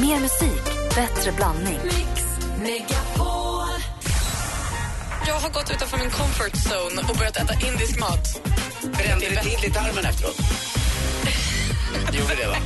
[0.00, 0.64] Mer musik,
[0.94, 1.78] bättre blandning.
[5.26, 8.42] Jag har gått utanför min comfort zone och börjat äta indisk mat.
[8.82, 10.77] Brände det till i tarmen efteråt?
[12.12, 12.56] Gjorde det, va?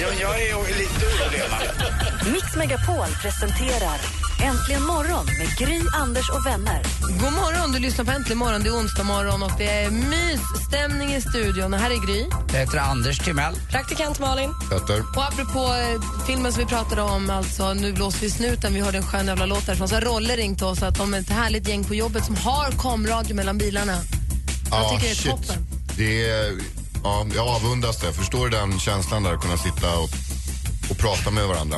[0.00, 0.40] Ja, jag
[0.70, 1.42] är lite orolig.
[2.32, 3.98] Mix Megapol presenterar
[4.42, 6.82] Äntligen morgon med Gry, Anders och vänner.
[7.20, 8.62] God morgon, du lyssnar på Äntligen morgon.
[8.62, 11.74] Det är onsdag morgon och det är mysstämning i studion.
[11.74, 12.26] Och här är Gry.
[12.52, 13.54] Jag heter Anders Timell.
[13.70, 14.50] Praktikant Malin.
[14.70, 15.00] Petter.
[15.16, 18.98] Och apropå eh, filmen som vi pratade om, alltså Nu blåser vi snuten, vi hörde
[18.98, 19.88] en skön jävla låt därifrån.
[19.88, 22.70] Så har Rolle ringt oss att de är ett härligt gäng på jobbet som har
[22.70, 23.92] komradio mellan bilarna.
[24.70, 25.30] Jag Ja, tycker det är shit.
[25.30, 25.66] toppen.
[25.96, 26.58] Det är,
[27.04, 28.12] ja, jag avundas det.
[28.12, 30.10] Förstår du den känslan där att kunna sitta och,
[30.90, 31.76] och prata med varandra?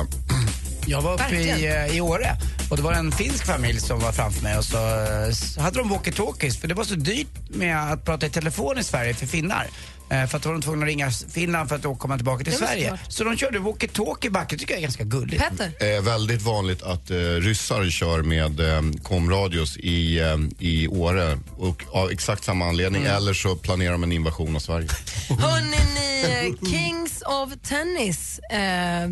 [0.85, 2.37] Jag var uppe i, eh, i Åre
[2.69, 5.79] och det var en finsk familj som var framför mig och så, eh, så hade
[5.79, 9.25] de walkie-talkies för det var så dyrt med att prata i telefon i Sverige för
[9.25, 9.67] finnar.
[10.11, 12.43] Eh, För att då var de tvungna att ringa Finland för att då komma tillbaka
[12.43, 12.87] till Det Sverige.
[12.87, 12.99] smart.
[13.07, 15.43] Så de körde walkie-talkie back, det tycker jag är ganska gulligt.
[15.43, 15.95] Petter?
[15.97, 21.39] Eh, väldigt vanligt att eh, ryssar kör med eh, komradios i, eh, i Åre.
[21.57, 23.01] Och av exakt samma anledning.
[23.01, 23.15] Mm.
[23.15, 24.87] Eller så planerar de en invasion av Sverige.
[25.29, 26.25] Hörrni, ni,
[26.63, 29.03] eh, Kings of Tennis eh,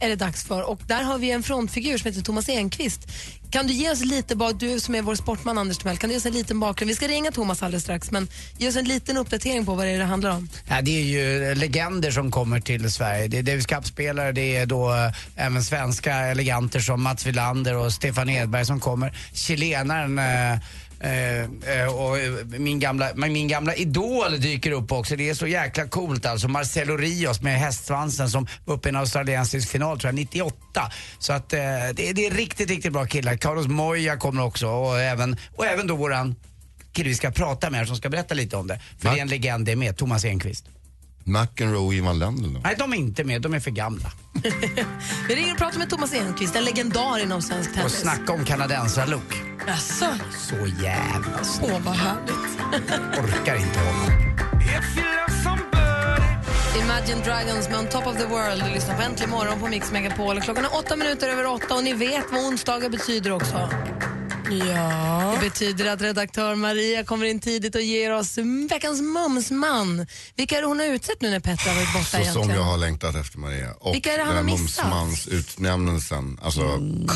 [0.00, 0.62] är det dags för.
[0.62, 3.00] Och där har vi en frontfigur som heter Thomas Enqvist.
[3.56, 6.14] Kan du ge oss lite bak, du som är vår sportman Anders Timell, kan du
[6.14, 6.88] ge oss en liten bakgrund?
[6.88, 9.90] Vi ska ringa Thomas alldeles strax, men ge oss en liten uppdatering på vad det
[9.90, 10.48] är det handlar om.
[10.68, 13.28] Ja, det är ju legender som kommer till Sverige.
[13.28, 17.92] Det är Davis Cup-spelare, det är då eh, även svenska eleganter som Mats Wilander och
[17.92, 19.16] Stefan Edberg som kommer.
[19.32, 20.58] Chilenaren eh,
[21.00, 25.16] eh, eh, och eh, min gamla, min gamla idol dyker upp också.
[25.16, 26.48] Det är så jäkla coolt alltså.
[26.48, 30.56] Marcelo Rios med hästsvansen som var uppe i en australiensisk final tror jag, 98.
[31.18, 31.58] Så att eh,
[31.94, 33.36] det, det är riktigt, riktigt bra killar.
[33.36, 36.34] Carlos Moya kommer också och även, och även då våran
[36.92, 38.80] kille vi ska prata med som ska berätta lite om det.
[38.98, 39.12] För Va?
[39.12, 40.64] det är en legend det är med, Thomas Enqvist.
[41.26, 42.60] McEnroe och Ivan Lendl då?
[42.64, 43.42] Nej, de är inte med.
[43.42, 44.10] De är för gamla.
[45.28, 47.92] Vi ringer och pratar med Thomas Enqvist, en legendar inom svensk Och tennis.
[48.00, 49.42] snacka om kanadensarlook.
[49.66, 50.06] Jaså?
[50.38, 51.70] Så jävla snygg.
[51.74, 52.60] Åh, vad härligt.
[53.18, 54.10] Orkar inte honom.
[56.82, 58.64] Imagine Dragons med On Top of the World.
[58.64, 60.40] Du lyssnar på Äntligen morgon på Mix Megapol.
[60.40, 63.68] Klockan är åtta minuter över åtta och ni vet vad onsdagar betyder också.
[64.50, 65.32] Ja.
[65.34, 68.38] Det betyder att redaktör Maria kommer in tidigt och ger oss
[68.70, 70.06] veckans mumsman.
[70.36, 72.48] Vilka är det hon har utsett nu när Petter har varit borta Så egentligen?
[72.48, 73.72] som jag har längtat efter Maria.
[73.80, 74.84] Och Vilka är det han den har här missat?
[74.86, 76.38] mumsmansutnämnelsen.
[76.42, 76.60] Alltså,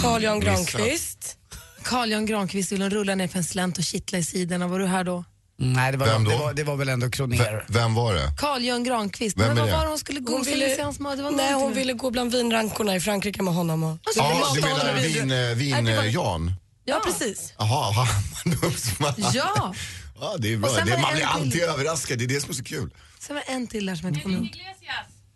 [0.03, 0.55] Carl Jan missat.
[0.73, 1.37] Granqvist.
[1.83, 4.67] Carl Jan Granqvist vill hon rulla ner för en slänt och kittla i sidorna.
[4.69, 5.25] Var du här då?
[5.63, 6.31] Nej, det var, Vem då?
[6.31, 7.65] det var, det var väl ändå Kroner.
[7.69, 8.33] vem var det?
[8.39, 9.37] Carl Jan Granqvist.
[9.37, 9.73] Vem Men är vad det?
[9.77, 11.17] var det hon skulle Hon gosa ville- i hans mat?
[11.17, 13.83] Det var Nej, hon ville gå bland vinrankorna i Frankrike med honom.
[13.83, 13.99] Och...
[14.17, 16.53] Ja, du menar vid- vin, eh, eh, Jan?
[16.85, 17.55] Ja, precis.
[17.59, 18.09] Jaha, var
[18.63, 19.15] mumsman.
[19.35, 19.75] Ja.
[20.21, 20.69] Ja, det är bra.
[20.71, 21.43] Och sen Det, var det man blir en till.
[21.43, 22.19] alltid överraskad.
[22.19, 22.95] Det är det som är så kul.
[23.19, 24.63] Sen var en till där som inte kom ihåg.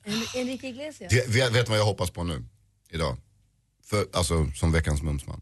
[0.05, 1.11] En- Enrique Iglesias.
[1.11, 2.45] Det, vet, vet du vad jag hoppas på nu?
[2.91, 3.17] Idag?
[3.87, 5.41] För, alltså som veckans mumsman.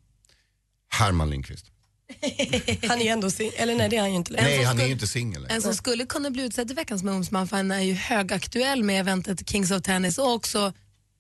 [0.89, 1.67] Herman Lindqvist.
[2.89, 3.51] Han är ju ändå sin...
[3.57, 4.47] Eller nej, det är han ju inte längre.
[4.49, 5.55] Nej, han är ju inte singel längre.
[5.55, 9.01] En som skulle kunna bli utsedd till veckans mumsman för han är ju högaktuell med
[9.01, 10.73] eventet Kings of Tennis och också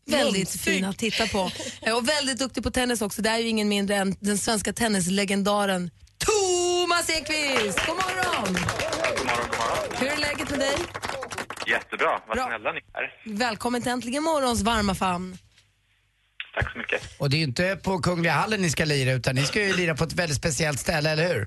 [0.06, 1.50] väldigt fin att titta på.
[1.82, 3.22] Eh, Och väldigt duktig på tennis också.
[3.22, 7.86] Det är ju ingen mindre än den svenska tennislegendaren Thomas Ekvist.
[7.86, 8.44] God morgon!
[8.44, 9.96] God morgon, god morgon.
[10.00, 10.76] Hur är läget med dig?
[11.66, 12.46] Jättebra, vad Bra.
[12.48, 13.36] snälla ni är.
[13.38, 15.36] Välkommen till Äntligen morgons varma famn.
[16.54, 17.20] Tack så mycket.
[17.20, 19.72] Och det är ju inte på Kungliga hallen ni ska lira utan ni ska ju
[19.76, 21.46] lira på ett väldigt speciellt ställe, eller hur?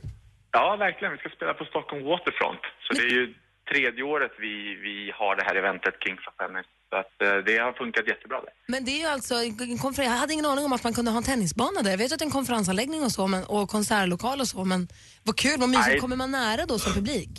[0.51, 1.11] Ja, verkligen.
[1.13, 2.59] Vi ska spela på Stockholm Waterfront.
[2.87, 3.33] Så det är ju
[3.71, 4.53] tredje året vi,
[4.87, 6.65] vi har det här eventet Kings of Tennis.
[6.95, 8.53] Så att, eh, det har funkat jättebra där.
[8.67, 10.11] Men det är ju alltså en konferens.
[10.13, 11.91] Jag hade ingen aning om att man kunde ha en tennisbana där.
[11.95, 14.81] Jag vet att det är en konferensanläggning och så men, och konsertlokal och så men
[15.27, 16.01] vad kul, vad mysigt.
[16.01, 17.33] Kommer man nära då som publik?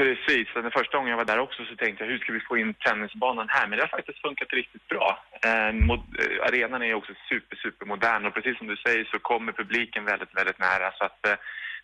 [0.00, 0.46] Precis.
[0.54, 2.74] Den första gången jag var där också så tänkte jag hur ska vi få in
[2.74, 3.64] tennisbanan här?
[3.66, 5.08] Men det har faktiskt funkat riktigt bra.
[5.48, 9.18] Eh, mod, eh, arenan är också super, super modern och precis som du säger så
[9.18, 10.88] kommer publiken väldigt, väldigt nära.
[10.98, 11.36] Så att, eh,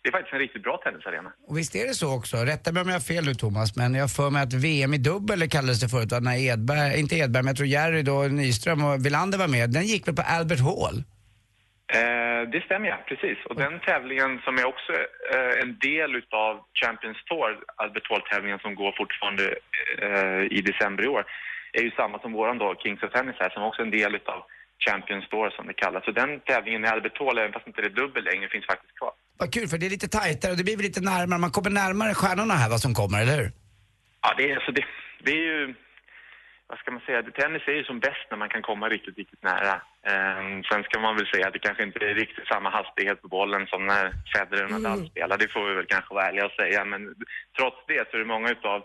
[0.07, 1.29] det är faktiskt en riktigt bra tennisarena.
[1.47, 3.93] Och visst är det så också, rätta mig om jag har fel nu Thomas, men
[3.93, 6.19] jag för mig att VM i dubbel kallades det förut, va?
[6.19, 9.67] när Edberg, inte Edberg, men jag tror Jerry då, Nyström och Wilander var med.
[9.77, 10.97] Den gick väl på Albert Hall?
[11.97, 13.37] Eh, det stämmer ja, precis.
[13.49, 14.91] Och den tävlingen som är också
[15.35, 16.51] eh, en del utav
[16.81, 17.49] Champions Tour,
[17.83, 19.45] Albert Hall-tävlingen som går fortfarande
[20.05, 21.23] eh, i december i år,
[21.77, 24.15] är ju samma som våran då, Kings of Tennis här, som också är en del
[24.15, 24.39] utav
[24.85, 26.05] Champions Tour som det kallas.
[26.05, 28.97] Så den tävlingen i Albert Hall, även fast inte det är dubbel längre, finns faktiskt
[28.99, 29.13] kvar.
[29.37, 32.13] Vad kul, för det är lite tajtare och det blir lite närmare, man kommer närmare
[32.13, 33.51] stjärnorna här vad som kommer, eller hur?
[34.21, 34.85] Ja, det är, alltså det,
[35.25, 35.75] det är ju...
[36.69, 37.23] Vad ska man säga?
[37.23, 39.73] Tennis är ju som bäst när man kan komma riktigt, riktigt nära.
[40.11, 43.27] Eh, sen ska man väl säga att det kanske inte är riktigt samma hastighet på
[43.27, 45.37] bollen som när Federer och Nadal spelar.
[45.37, 46.85] Det får vi väl kanske vara ärliga och säga.
[46.85, 47.15] Men
[47.57, 48.79] trots det så är det många utav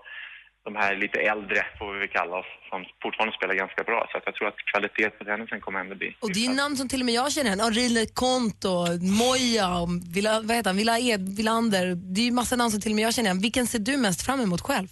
[0.64, 4.08] de här lite äldre, får vi väl kalla oss, som fortfarande spelar ganska bra.
[4.10, 6.16] Så att jag tror att kvaliteten på tennisen kommer ändå bli...
[6.20, 7.60] Och det är ju namn som till och med jag känner igen.
[7.60, 8.72] Henri Konto,
[9.20, 9.70] Moja,
[10.14, 10.76] Villa, vad heter han?
[10.76, 11.86] Villa Ed, Villander.
[12.14, 13.42] Det är ju massa namn som till och med jag känner igen.
[13.48, 14.88] Vilken ser du mest fram emot själv?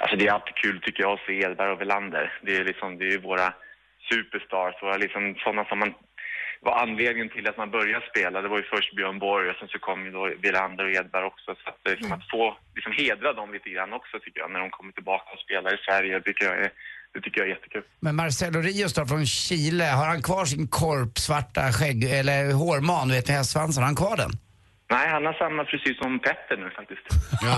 [0.00, 2.38] Alltså det är alltid kul tycker jag att se Edberg och Welander.
[2.46, 3.48] Det är liksom, det är ju våra
[4.10, 5.94] superstars, våra liksom sådana som man
[6.64, 8.42] var anledningen till att man började spela.
[8.42, 11.24] Det var ju först Björn Borg och sen så kom ju då Wilander och Edberg
[11.24, 11.48] också.
[11.62, 14.70] Så att, liksom, att få liksom, hedra dem lite grann också tycker jag när de
[14.70, 16.14] kommer tillbaka och spelar i Sverige.
[16.18, 16.70] Det tycker jag är,
[17.14, 17.82] det tycker jag är jättekul.
[18.00, 23.14] Men Marcelo Rios då från Chile, har han kvar sin korpsvarta skägg, eller hårman, du
[23.14, 23.82] vet ni hästsvansen?
[23.82, 24.30] har han kvar den?
[24.90, 27.06] Nej, han har samma frisyr som Petter nu faktiskt.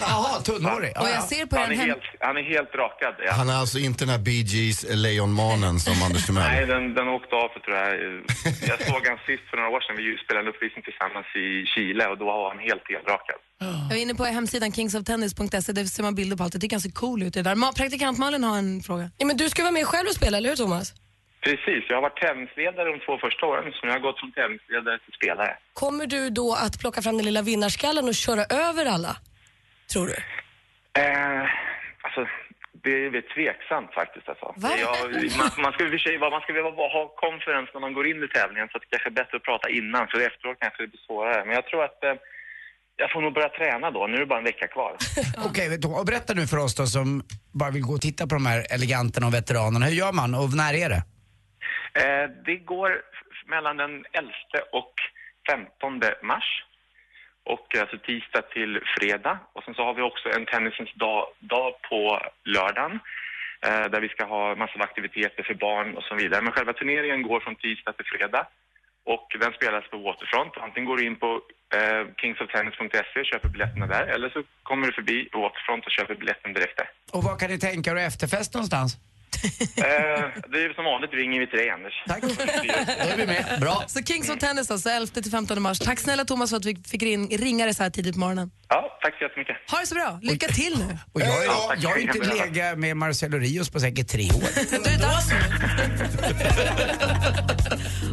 [0.00, 0.92] Jaha, tunnhårig.
[0.94, 1.22] Ja, Och jag ja.
[1.32, 1.88] ser på Han är hem...
[1.88, 3.14] helt, han är helt rakad.
[3.26, 3.32] Ja.
[3.32, 6.68] Han är alltså inte den här Bee Gees lejonmanen som Anders Nej, Timell.
[6.68, 7.88] den, den åkte av för tror jag.
[8.70, 9.96] Jag såg han sist för några år sedan.
[9.96, 13.38] Vi spelade en uppvisning tillsammans i Chile och då var han helt helrakad.
[13.88, 16.52] Jag är inne på hemsidan kingsoftennis.se, där ser man bilder på allt.
[16.52, 17.34] Det tycker han ser cool ut.
[17.34, 17.54] Det där.
[17.54, 19.10] Ma- Praktikant Malin har en fråga.
[19.18, 20.92] Ja, men du ska vara med själv och spela, eller hur Thomas?
[21.40, 24.98] Precis, jag har varit tävlingsledare de två första åren, så jag har gått från tävlingsledare
[24.98, 25.56] till spelare.
[25.72, 29.16] Kommer du då att plocka fram den lilla vinnarskallen och köra över alla?
[29.92, 30.16] Tror du?
[31.02, 31.44] Eh,
[32.04, 32.20] alltså,
[32.84, 34.28] det är väl tveksamt faktiskt.
[34.28, 34.46] Alltså.
[34.84, 34.96] Jag,
[35.40, 36.64] man, man ska i sig man ska väl
[36.96, 39.48] ha konferens när man går in i tävlingen, så att det kanske är bättre att
[39.50, 41.44] prata innan, för efteråt kanske det blir svårare.
[41.46, 42.14] Men jag tror att eh,
[43.02, 44.06] jag får nog börja träna då.
[44.06, 44.92] Nu är det bara en vecka kvar.
[45.48, 45.66] Okej,
[46.00, 48.66] och berätta nu för oss då som bara vill gå och titta på de här
[48.74, 49.86] eleganterna och veteranerna.
[49.86, 51.02] Hur gör man och när är det?
[51.94, 53.02] Eh, det går
[53.46, 54.32] mellan den 11
[54.72, 54.94] och
[55.50, 56.64] 15 mars.
[57.44, 59.38] Och eh, alltså tisdag till fredag.
[59.52, 63.00] Och sen så har vi också en tennisens dag, dag på lördagen.
[63.66, 66.42] Eh, där vi ska ha massor av aktiviteter för barn och så vidare.
[66.42, 68.46] Men själva turneringen går från tisdag till fredag.
[69.14, 70.52] Och den spelas på Waterfront.
[70.56, 71.30] Antingen går du in på
[71.76, 74.06] eh, kingsoftennis.se och köper biljetterna där.
[74.06, 76.88] Eller så kommer du förbi Waterfront och köper biljetten direkt där.
[77.12, 78.96] Och var kan ni tänka er efterfest någonstans?
[79.76, 79.84] Eh,
[80.52, 81.92] det är som vanligt ringer vi till dig Anders.
[82.06, 82.22] Tack.
[82.22, 82.28] Då
[83.12, 83.58] är vi med.
[83.60, 83.84] Bra.
[83.86, 85.78] Så Kings of Tennis alltså, 11 till 15 mars.
[85.78, 88.50] Tack snälla Thomas för att vi fick ring, ringa dig så här tidigt på morgonen.
[88.68, 89.56] Ja, tack så jättemycket.
[89.70, 90.18] Ha det så bra.
[90.22, 90.98] Lycka till nu.
[91.12, 94.78] Och jag, Ja, jag har inte legat med Marcelo Rios på säkert tre år.
[94.84, 95.36] Då är dags nu.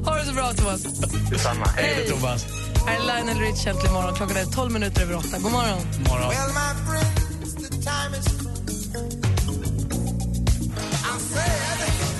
[0.05, 0.83] Ha det så bra Thomas.
[1.29, 1.65] Detsamma.
[1.65, 2.45] Hej Thomas.
[2.87, 4.15] Här är Lionel Rich äntligen morgon.
[4.15, 5.27] Klockan är 12 minuter över 8.
[5.39, 5.79] God morgon.
[6.09, 6.33] Morgon.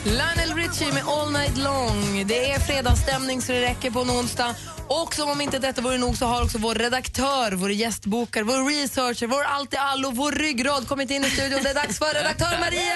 [0.05, 2.23] Lionel Richie med All Night Long.
[2.27, 4.55] Det är fredagsstämning så det räcker på en onsdag.
[4.87, 8.81] Och som om inte detta vore nog så har också vår redaktör, vår gästbokare, vår
[8.81, 11.59] researcher, vår allt i allo, vår ryggrad kommit in i studion.
[11.63, 12.95] Det är dags för redaktör Maria!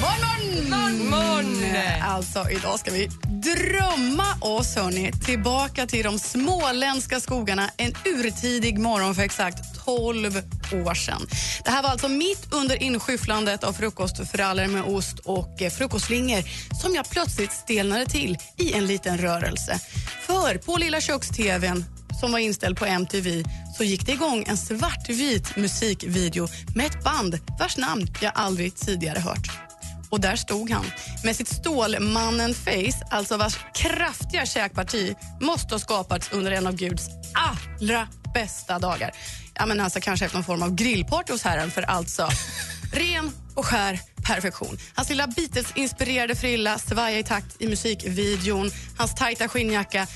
[0.00, 1.08] Morgon!
[1.10, 1.64] Morgon!
[2.02, 9.14] Alltså, idag ska vi drömma oss hörni, tillbaka till de småländska skogarna en urtidig morgon
[9.14, 10.42] för exakt 12
[10.86, 11.26] år sedan.
[11.64, 16.42] Det här var alltså mitt under inskyfflandet av frukostfrallor med ost och eh, frukostflingor
[16.82, 19.80] som jag plötsligt stelnade till i en liten rörelse.
[20.26, 21.84] För på lilla köks-tvn
[22.20, 23.44] som var inställd på MTV
[23.76, 29.18] så gick det igång en svartvit musikvideo med ett band vars namn jag aldrig tidigare
[29.18, 29.69] hört.
[30.10, 30.84] Och där stod han
[31.24, 38.08] med sitt Stålmannen-face, alltså vars kraftiga käkparti måste ha skapats under en av Guds allra
[38.34, 39.10] bästa dagar.
[39.54, 42.28] Ja, men alltså kanske efter någon form av grillparty hos Herren, för alltså
[42.92, 44.78] ren och skär perfektion.
[44.94, 48.70] Hans lilla Beatles-inspirerade frilla svajar i takt i musikvideon.
[48.96, 50.06] Hans tajta skinnjacka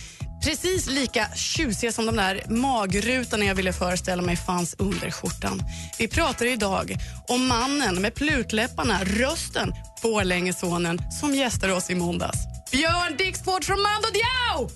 [0.44, 5.62] Precis lika tjusiga som de där magrutorna jag ville föreställa mig fanns under skjortan.
[5.98, 6.96] Vi pratar idag
[7.28, 9.72] om mannen med plutläpparna, rösten,
[10.02, 12.38] Borlängesonen som gästade oss i måndags.
[12.72, 14.70] Björn Dixford från Mando Diao!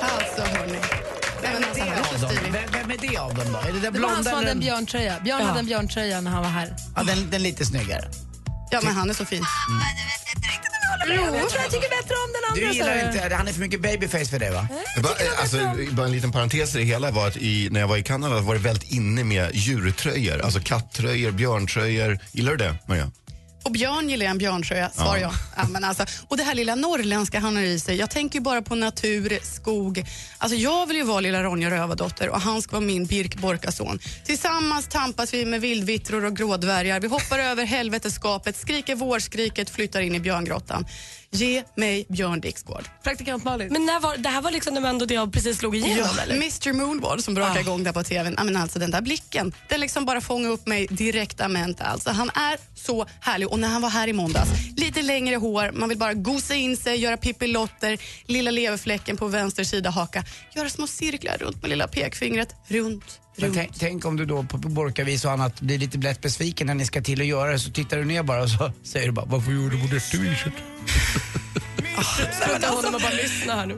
[0.00, 0.78] Alltså, hörni.
[1.56, 2.52] Alltså, han är så stilig.
[2.52, 3.58] Vem, vem är det av dem då?
[3.68, 5.20] Är det den Det var han som hade en björntröja.
[5.20, 5.46] Björn Ja.
[5.46, 6.76] hade en björntröja när han var här.
[6.96, 8.04] ja, den, den lite snyggare?
[8.70, 9.44] Ja, men han är så fin.
[11.08, 12.74] Jo, jag tycker bättre om den Du andra.
[12.74, 13.16] gillar så.
[13.26, 14.68] inte, han är för mycket babyface för dig va?
[14.94, 15.56] Jag Bara, alltså,
[15.90, 18.40] bara en liten parentes i det hela var att i, när jag var i Kanada
[18.40, 20.40] var det väldigt inne med djurtröjor.
[20.40, 22.18] Alltså kattröjor, björntröjor.
[22.32, 23.10] Gillar du det, Maria?
[23.62, 25.32] Och Björn gillar en björntröja, svarar jag.
[25.56, 27.96] Ja, men alltså, och det här lilla norrländska han har i sig.
[27.96, 30.04] Jag tänker ju bara på natur, skog.
[30.38, 33.98] Alltså, jag vill ju vara lilla Ronja Rövardotter och han ska vara min Birk Borkason.
[34.24, 37.00] Tillsammans tampas vi med vildvittror och grådvärgar.
[37.00, 40.86] Vi hoppar över helveteskapet, skriker vårskriket, flyttar in i björngrottan.
[41.32, 42.88] Ge mig Björn Dixgård.
[43.02, 43.68] Praktikant Malin.
[43.72, 46.34] Men när var, det här var liksom när Mando Diao precis slog igenom Ja, eller?
[46.34, 47.60] Mr Moonward som brakar Ah.
[47.60, 48.36] igång där på tvn.
[48.44, 51.80] Men alltså, den där blicken, den liksom bara fångar upp mig direktament.
[51.80, 53.48] Alltså, han är så härlig.
[53.48, 56.76] Och när han var här i måndags, lite längre hår, man vill bara gosa in
[56.76, 61.88] sig, göra pippilotter, lilla leverfläcken på vänster sida haka, göra små cirklar runt med lilla
[61.88, 66.20] pekfingret, runt, Men tänk, tänk om du då på Borkavis och annat blir lite lätt
[66.20, 68.72] besviken när ni ska till att göra det så tittar du ner bara och så
[68.82, 70.52] säger du bara varför gjorde du på detta viset?
[72.44, 73.76] Sluta honom och bara lyssna här nu.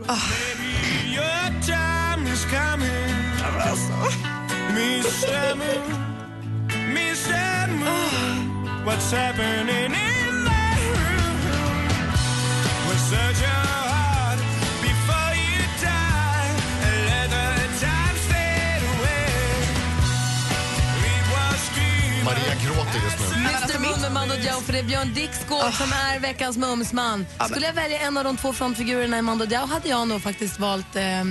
[22.24, 23.36] Maria gråter just nu.
[23.36, 27.26] Mr Moon med Mando Diao för det är Björn Dixgård som är veckans mumsman.
[27.50, 30.58] Skulle jag välja en av de två frontfigurerna i Mando Diao hade jag nog faktiskt
[30.60, 31.24] valt eh,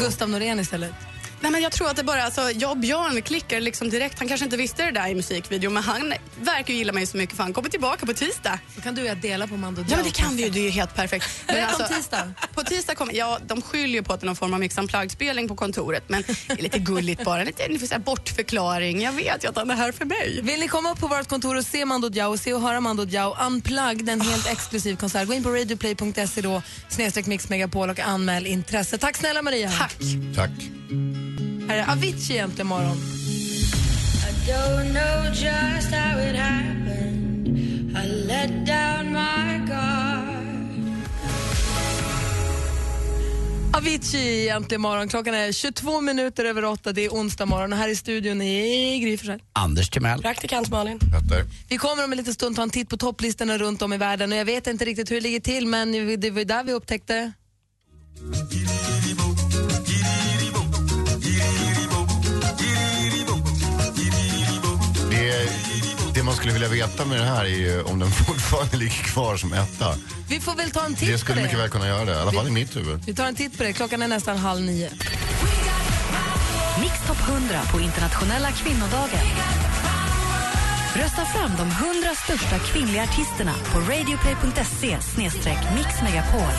[0.00, 0.92] Gustav Norén istället.
[1.44, 4.18] Nej, men jag tror att det bara, alltså, jag och Björn klickar liksom direkt.
[4.18, 7.16] Han kanske inte visste det där i musikvideon men han verkar ju gilla mig så
[7.16, 8.58] mycket för han kommer tillbaka på tisdag.
[8.76, 9.84] Då kan du och jag dela på Mando.
[9.88, 11.26] Ja men det kan vi ju, det är ju helt perfekt.
[11.46, 12.32] Men alltså, kom tisdag?
[12.54, 14.78] På tisdag kommer, ja de skyller ju på att det är någon form av Mix
[14.78, 19.02] Unplugged-spelning på kontoret men det är lite gulligt bara, lite ni får säga, bortförklaring.
[19.02, 20.40] Jag vet ju att han är här för mig.
[20.42, 22.80] Vill ni komma upp på vårt kontor och se Mando Diao och se och höra
[22.80, 25.26] Mando Diao Unplugged, en helt exklusiv konsert.
[25.26, 28.98] Gå in på radioplay.se då, snedstreck Mix Megapol och anmäl intresse.
[28.98, 29.70] Tack snälla Maria.
[29.70, 29.96] Tack.
[30.36, 30.50] Tack.
[31.68, 32.96] Här är Avicii egentligen morgon.
[43.72, 45.08] Avicii egentligen morgon.
[45.08, 46.92] Klockan är 22 minuter över åtta.
[46.92, 49.42] Det är onsdag morgon och här i studion i Gry Forssell.
[49.52, 50.22] Anders Timell.
[50.22, 50.98] Praktikant Malin.
[50.98, 51.44] Petter.
[51.68, 54.32] Vi kommer om en liten stund ta en titt på topplistorna runt om i världen
[54.32, 57.32] och jag vet inte riktigt hur det ligger till men det var där vi upptäckte
[66.24, 69.52] man skulle vilja veta med det här är ju om den fortfarande ligger kvar som
[69.52, 69.94] etta.
[70.28, 71.62] Vi får väl ta en titt Det på skulle mycket det.
[71.62, 73.02] väl kunna göra det, i alla fall i mitt huvud.
[73.06, 73.72] Vi tar en titt på det.
[73.72, 74.90] Klockan är nästan halv nio.
[76.80, 79.26] Mix Top 100 på internationella kvinnodagen.
[80.96, 84.98] Rösta fram de 100 största kvinnliga artisterna på radioplay.se
[85.76, 86.52] mixmegapol.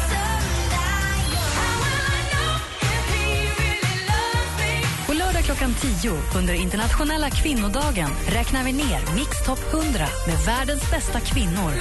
[5.58, 11.72] Klockan 10 under internationella kvinnodagen räknar vi ner Mix Top 100 med världens bästa kvinnor.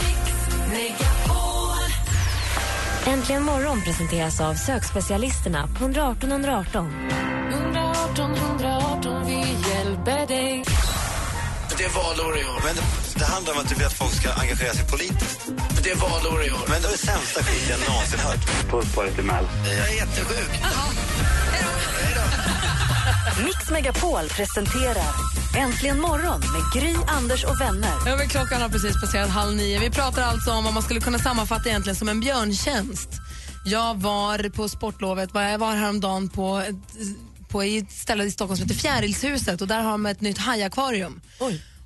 [3.06, 6.92] Äntligen morgon presenteras av sökspecialisterna på 118 118.
[11.78, 12.60] Det är valår i år.
[12.64, 12.74] Men
[13.14, 15.40] det handlar om att du vill att folk ska engagera sig politiskt.
[15.82, 16.64] Det är valår i år.
[16.68, 18.70] Men det är det sämsta skit jag någonsin hört.
[18.70, 19.44] Puss på dig Mel.
[19.78, 20.50] Jag är jättesjuk.
[23.42, 25.14] Mix Megapol presenterar
[25.56, 27.92] Äntligen morgon med Gry, Anders och vänner.
[28.06, 29.78] Ja, men klockan har precis passerat halv nio.
[29.78, 33.08] Vi pratar alltså om vad man skulle kunna sammanfatta egentligen som en björntjänst.
[33.64, 36.76] Jag var på sportlovet, jag var häromdagen på ett,
[37.48, 41.20] på ett ställe i Stockholm som heter Fjärilshuset och där har de ett nytt hajakvarium.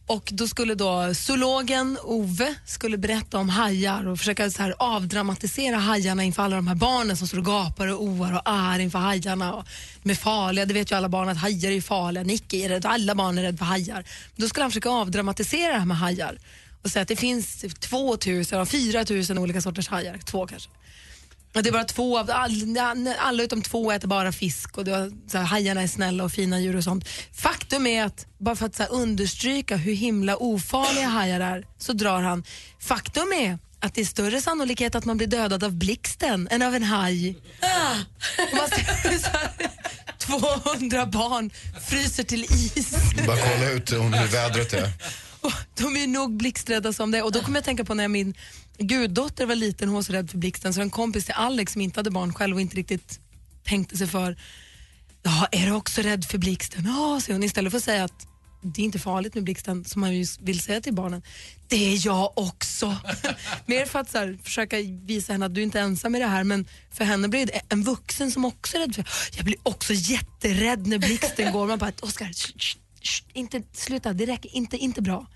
[0.09, 5.77] Och då skulle då zoologen Ove skulle berätta om hajar och försöka så här avdramatisera
[5.77, 8.99] hajarna inför alla de här barnen som står och gapar och oar och är inför
[8.99, 9.55] hajarna.
[9.55, 9.65] Och
[10.03, 12.25] de är farliga, det vet ju alla barn att hajar är farliga.
[12.25, 14.05] Nicke är rädd alla barn är rädda för hajar.
[14.37, 16.39] Då skulle han försöka avdramatisera det här med hajar
[16.83, 20.71] och säga att det finns 2000 och 4000 olika sorters hajar, två kanske.
[21.55, 24.91] Och det är bara två av alla, alla utom två äter bara fisk och det
[24.91, 27.09] var, så här, hajarna är snälla och fina djur och sånt.
[27.33, 31.93] Faktum är att, bara för att så här, understryka hur himla ofarliga hajar är, så
[31.93, 32.45] drar han,
[32.81, 36.75] faktum är att det är större sannolikhet att man blir dödad av blixten än av
[36.75, 37.37] en haj.
[38.39, 39.51] Och man ser så här,
[40.19, 41.51] 200 barn
[41.89, 42.91] fryser till is.
[43.27, 44.93] Bara kolla ut hur vädret är.
[45.41, 47.23] Och de är nog blixträdda som det.
[47.23, 48.35] Och då kommer jag tänka på när min
[48.79, 51.83] guddotter var liten, hon var så rädd för blixten, så en kompis till Alex som
[51.83, 53.21] inte hade barn själv och inte riktigt
[53.65, 54.37] tänkte sig för.
[55.23, 56.85] Ja, är du också rädd för blixten?
[56.87, 57.43] Ja, säger hon.
[57.43, 58.27] Istället för att säga att
[58.63, 61.23] det är inte farligt med blixten, som man vill säga till barnen.
[61.69, 62.97] Det är jag också.
[63.67, 66.27] Mer för att så här, försöka visa henne att du inte är ensam i det
[66.27, 69.05] här, men för henne blir det en vuxen som också är rädd för
[69.37, 71.67] Jag blir också jätterädd när blixten går.
[71.67, 72.31] Man bara, Oskar,
[73.33, 75.27] inte, sluta, det räcker inte, inte bra.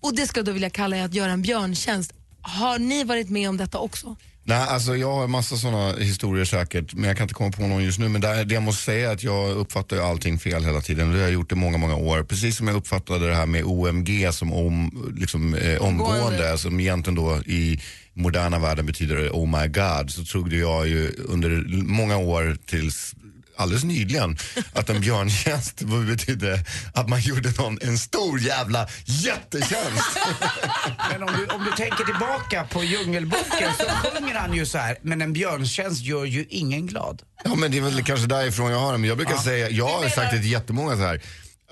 [0.00, 2.12] Och det ska jag då vilja kalla att göra en björntjänst.
[2.48, 4.16] Har ni varit med om detta också?
[4.44, 7.62] Nej, alltså jag har en massa sådana historier säkert, men jag kan inte komma på
[7.62, 8.08] någon just nu.
[8.08, 11.10] Men det, det jag måste säga är att jag uppfattar ju allting fel hela tiden.
[11.10, 12.22] Det har jag gjort i många, många år.
[12.22, 16.58] Precis som jag uppfattade det här med OMG som om, liksom, eh, omgående, Omgående.
[16.58, 17.80] som egentligen då i
[18.14, 21.50] moderna världen betyder oh my god, så trodde jag ju under
[21.82, 23.14] många år tills
[23.58, 24.36] alldeles nyligen
[24.72, 30.18] att en björntjänst betydde att man gjorde någon en stor jävla jättetjänst.
[31.12, 34.96] Men om du, om du tänker tillbaka på Djungelboken så sjunger han ju så här,
[35.02, 37.22] men en björntjänst gör ju ingen glad.
[37.44, 38.98] Ja men det är väl kanske därifrån jag har det.
[38.98, 41.22] Men jag brukar säga, jag har sagt det till jättemånga så här.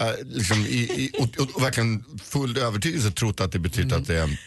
[0.01, 4.07] eh, liksom i, i, och, och, och verkligen full övertygelse trott att det betyder att
[4.07, 4.39] det är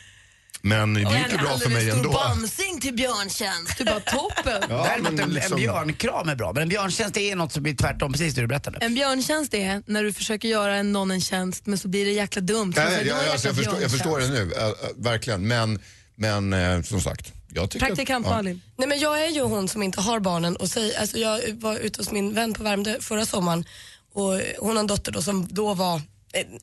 [0.61, 2.11] men det gick ju bra för mig ändå.
[2.11, 3.77] bamsing till björntjänst.
[3.77, 4.63] Du bara toppen.
[4.69, 7.63] Ja, Däremot men en, liksom- en björnkram är bra, men en björntjänst är något som
[7.63, 8.77] blir tvärtom, precis det du berättade.
[8.81, 12.11] En björntjänst är när du försöker göra en, någon en tjänst men så blir det
[12.11, 12.73] jäkla dumt.
[12.73, 14.19] Så Ja, du ja, säger, "Det var ja, en alltså, jag, jäkla förstår, jag förstår
[14.19, 15.47] det björntjänst." nu, äh, äh, verkligen.
[15.47, 15.79] Men,
[16.15, 18.61] men eh, som sagt, jag Praktikant att, Malin.
[18.77, 20.55] Nej, men jag är ju hon som inte har barnen.
[20.55, 23.65] Och säger, alltså jag var ute hos min vän på Värmdö förra sommaren
[24.13, 26.01] och hon har en dotter då som då var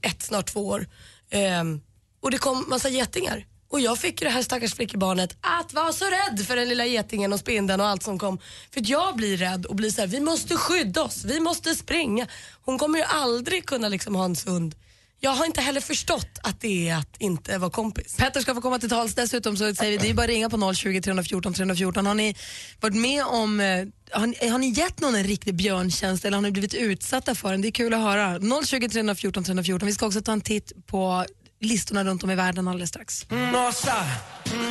[0.03, 0.87] ett, snart två år.
[1.31, 1.81] Ehm,
[2.23, 3.45] och det kom massa getingar.
[3.69, 6.87] Och jag fick ju det här stackars flickebarnet att vara så rädd för den lilla
[6.87, 8.39] getingen och spindeln och allt som kom.
[8.71, 11.75] För att jag blir rädd och blir så här, vi måste skydda oss, vi måste
[11.75, 12.27] springa.
[12.65, 14.75] Hon kommer ju aldrig kunna liksom ha en sund
[15.21, 18.17] jag har inte heller förstått att det är att inte vara kompis.
[18.17, 19.15] Petter ska få komma till tals.
[19.15, 22.07] Dessutom så säger vi, det är bara att ringa på 020 314 314.
[22.07, 22.37] Har ni
[22.81, 26.43] varit med om, eh, har ni, har ni gett någon en riktig björntjänst eller har
[26.43, 27.63] ni blivit utsatta för den?
[27.63, 28.41] Det är kul att höra.
[28.65, 29.87] 020 314 314.
[29.87, 31.25] Vi ska också ta en titt på
[31.61, 33.31] listorna runt om i världen alldeles strax.
[33.31, 33.97] Nossa,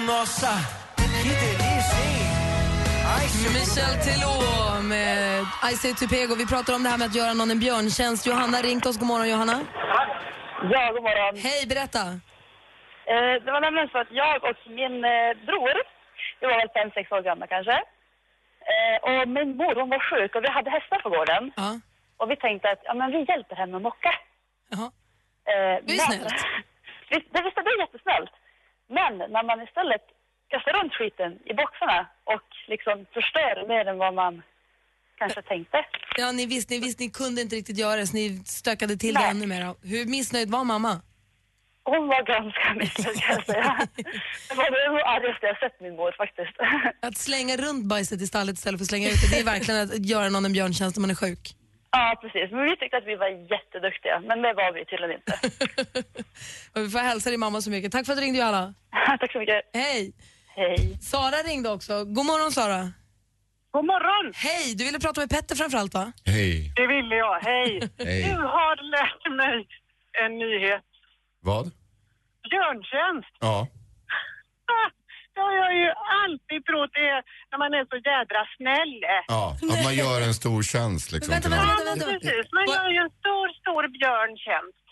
[0.08, 0.54] nossa?
[3.54, 4.34] Michel Teló
[4.84, 6.36] med I say to Pego.
[6.36, 8.28] Vi pratar om det här med att göra någon en björntjänst.
[8.28, 8.98] Johanna ringt oss.
[8.98, 9.58] God morgon Johanna.
[10.74, 11.34] Ja, god morgon.
[11.48, 12.02] Hej, berätta.
[13.14, 15.76] Eh, det var nämligen så att jag och min eh, bror,
[16.40, 17.76] vi var väl fem, sex år gamla kanske.
[18.72, 21.44] Eh, och min mor hon var sjuk och vi hade hästar på gården.
[22.20, 24.12] Och vi tänkte att ja, men vi hjälper henne att mocka.
[24.72, 24.88] Jaha.
[25.52, 26.34] Eh, Det är men- snällt.
[27.10, 28.34] Visst, det, visst, det är jättesnällt.
[28.98, 30.06] Men när man istället
[30.52, 34.42] kastar runt skiten i boxarna och liksom förstör mer än vad man
[35.18, 35.86] kanske tänkte.
[36.18, 39.14] Ja, ni visste, ni visste ni kunde inte riktigt göra det så ni stökade till
[39.14, 39.30] det Nej.
[39.32, 39.76] ännu mer.
[39.84, 41.02] Hur missnöjd var mamma?
[41.84, 43.88] Hon var ganska missnöjd kan jag säga.
[44.50, 46.56] Det var det argaste jag sett min mor faktiskt.
[47.02, 49.82] Att slänga runt bajset i stallet istället för att slänga ut det, det är verkligen
[49.82, 51.56] att göra någon en björntjänst om man är sjuk.
[51.96, 52.52] Ja, precis.
[52.52, 55.34] Men vi tyckte att vi var jätteduktiga, men det var vi tydligen inte.
[56.84, 57.92] Vi får hälsa din mamma så mycket.
[57.92, 58.74] Tack för att du ringde Johanna.
[59.20, 59.62] Tack så mycket.
[59.74, 60.14] Hej.
[60.56, 60.98] Hej.
[61.02, 61.94] Sara ringde också.
[62.06, 62.82] God morgon Sara.
[63.72, 64.34] God morgon.
[64.36, 66.12] Hej, du ville prata med Petter framförallt va?
[66.26, 66.74] Hej.
[66.76, 67.40] Det ville jag.
[67.40, 67.90] Hej.
[68.00, 68.24] Hej.
[68.24, 69.68] Du har lärt mig
[70.24, 70.84] en nyhet.
[71.42, 71.66] Vad?
[72.50, 73.36] Björntjänst.
[73.40, 73.68] Ja.
[75.36, 75.88] Det har jag ju
[76.24, 77.22] alltid trott det är
[77.52, 78.96] när man är så jädra snäll.
[79.34, 79.44] Ja,
[79.74, 81.42] att man gör en stor tjänst liksom.
[81.42, 81.60] till någon.
[81.60, 82.46] Ja, precis.
[82.58, 84.86] Man gör ju en stor, stor björntjänst.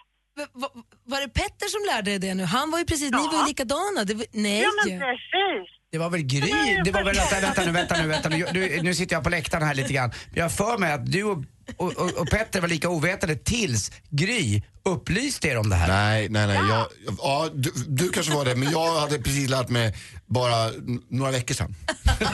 [1.12, 2.43] Var det Petter som lärde dig det nu?
[2.43, 4.03] Han var ju precis, ni var ju likadana.
[4.03, 4.62] Det var, nej.
[4.62, 5.67] Ja, men precis.
[5.91, 6.82] Det var väl Gry?
[6.86, 8.45] Det var väl, vänta, vänta nu, vänta nu, vänta nu.
[8.53, 10.12] Du, nu sitter jag på läktaren här lite grann.
[10.36, 11.38] Jag för mig att du och,
[11.84, 15.88] och, och, och Petter var lika ovetande tills Gry upplyste er om det här.
[15.88, 16.56] Nej, nej, nej.
[16.69, 21.02] Jag, ja, du, du kanske var det, men jag hade precis lärt mig bara n-
[21.10, 21.76] några veckor sedan.
[22.19, 22.26] Ja,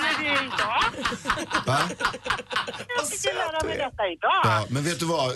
[0.00, 0.84] men det är idag.
[1.66, 1.78] Va?
[2.96, 4.40] Jag fick ju lära mig detta idag.
[4.44, 5.32] Ja, men vet du vad?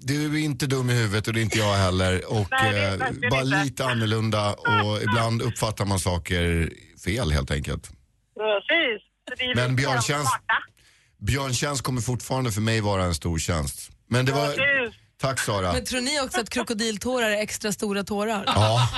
[0.00, 2.32] Du är inte dum i huvudet och det är inte jag heller.
[2.32, 3.64] Och Nej, det är eh, verkligen bara inte.
[3.64, 6.70] lite annorlunda och ibland uppfattar man saker
[7.04, 7.82] fel helt enkelt.
[8.36, 9.02] Precis.
[9.28, 10.54] Så det är Men lite björntjänst, smarta.
[11.26, 13.90] Björntjänst kommer fortfarande för mig vara en stor tjänst.
[14.08, 14.54] Men det var...
[15.20, 15.72] Tack Sara.
[15.72, 18.44] Men tror ni också att krokodiltårar är extra stora tårar?
[18.46, 18.88] Ja,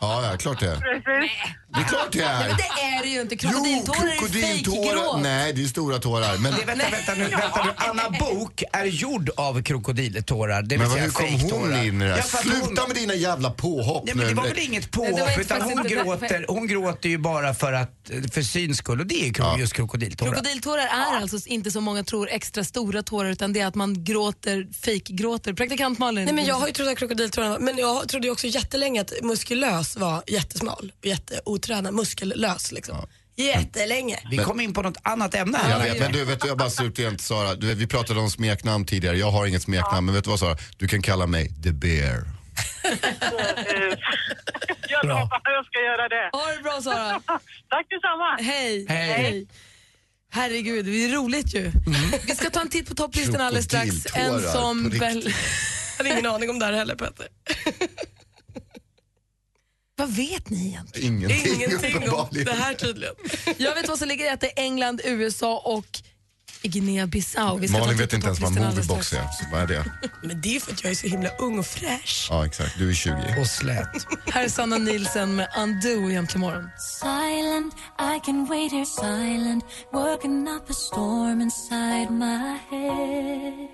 [0.00, 0.76] ja, ja klart det är.
[0.76, 1.32] Precis.
[1.76, 2.48] Det är klart det Nej, är.
[2.48, 3.36] men det är det ju inte.
[3.36, 5.20] Krokodiltårar är krokodiltårar.
[5.22, 6.36] Nej, det är stora tårar.
[6.38, 7.70] Men, Det, vänta, vänta nu, vänta nu.
[7.76, 11.26] Anna Bok är gjord av krokodiltårar, det vill men hur kom
[11.60, 12.16] hon in i det här?
[12.16, 14.36] Ja, Sluta med dina jävla påhopp Nej, men det nu.
[14.36, 18.42] var väl inget Nej, påhopp utan hon gråter, hon gråter ju bara för, att, för
[18.42, 20.32] syns skull och det är ju kro- just krokodiltårar.
[20.32, 24.04] Krokodiltårar är alltså inte som många tror extra stora tårar utan det är att man
[24.04, 25.52] gråter, fejkgråter.
[25.52, 26.24] Praktikant Malin?
[26.24, 29.00] Nej, men jag har ju trott att krokodiltårarna var, men jag trodde ju också jättelänge
[29.00, 30.92] att muskulös var jättesmal
[31.44, 33.06] och jätteotränad, muskellös liksom.
[33.36, 34.18] Jättelänge.
[34.30, 35.70] Vi kom in på något annat ämne här.
[35.70, 37.54] Jag vet, men du, vet du, jag bara slutligen till Sara.
[37.54, 39.16] Du vet, vi pratade om smeknamn tidigare.
[39.16, 40.56] Jag har inget smeknamn, men vet du vad Sara?
[40.76, 42.24] Du kan kalla mig The Bear.
[44.88, 46.30] Jag lovar jag ska göra det.
[46.32, 47.20] Ha det bra Sara.
[47.70, 48.36] Tack detsamma.
[48.40, 48.86] Hej.
[48.88, 49.46] Hej.
[50.30, 51.72] Herregud, det är roligt ju.
[52.26, 54.06] Vi ska ta en titt på topplistan alldeles strax.
[54.14, 55.22] En som väl...
[55.98, 57.26] Jag hade ingen aning om det här heller Petter.
[59.98, 61.14] Vad vet ni egentligen?
[61.14, 63.14] Ingenting, Ingenting om det här tydligen.
[63.56, 64.40] Jag vet vad som ligger rätt.
[64.40, 65.86] Det är England, USA och
[66.62, 67.72] Guinea-Bissau.
[67.72, 69.16] Malin vet inte ens vad moviebox är.
[69.16, 69.84] Så vad är det?
[70.22, 72.26] Men det är för att jag är så himla ung och fräsch.
[72.30, 72.78] Ja, exakt.
[72.78, 73.14] Du är 20.
[73.40, 74.06] Och slät.
[74.26, 76.68] Här är Sanna Nielsen med Undo egentligen morgon.
[77.00, 83.68] Silent, I can wait here silent, working up a storm inside my head.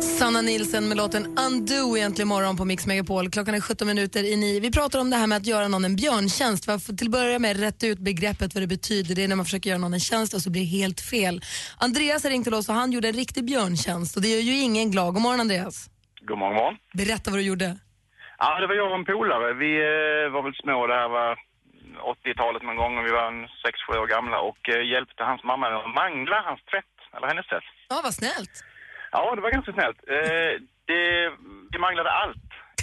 [0.00, 3.30] Sanna Nielsen med låten Undo egentligen morgon på Mix Megapol.
[3.30, 4.60] Klockan är 17 minuter i nio.
[4.60, 6.64] Vi pratar om det här med att göra någon en björntjänst.
[6.64, 9.14] För att till att börja med rätta ut begreppet vad det betyder.
[9.14, 11.40] Det är när man försöker göra någon en tjänst och så blir det helt fel.
[11.80, 14.56] Andreas har ringt till oss och han gjorde en riktig björntjänst och det gör ju
[14.68, 15.14] ingen glad.
[15.14, 15.76] God morgon Andreas.
[16.20, 16.76] God morgon, morgon.
[16.92, 17.78] Berätta vad du gjorde.
[18.38, 19.54] Ja, det var jag och en polare.
[19.64, 21.30] Vi eh, var väl små, det här var
[22.24, 25.70] 80-talet någon gång och vi var en 6-7 år gamla och eh, hjälpte hans mamma
[25.70, 27.68] med att mangla hans tvätt, eller hennes tvätt.
[27.88, 28.56] Ja, vad snällt.
[29.14, 29.98] Ja, det var ganska snällt.
[30.08, 31.30] Eh, det,
[31.72, 32.36] vi manglade allt.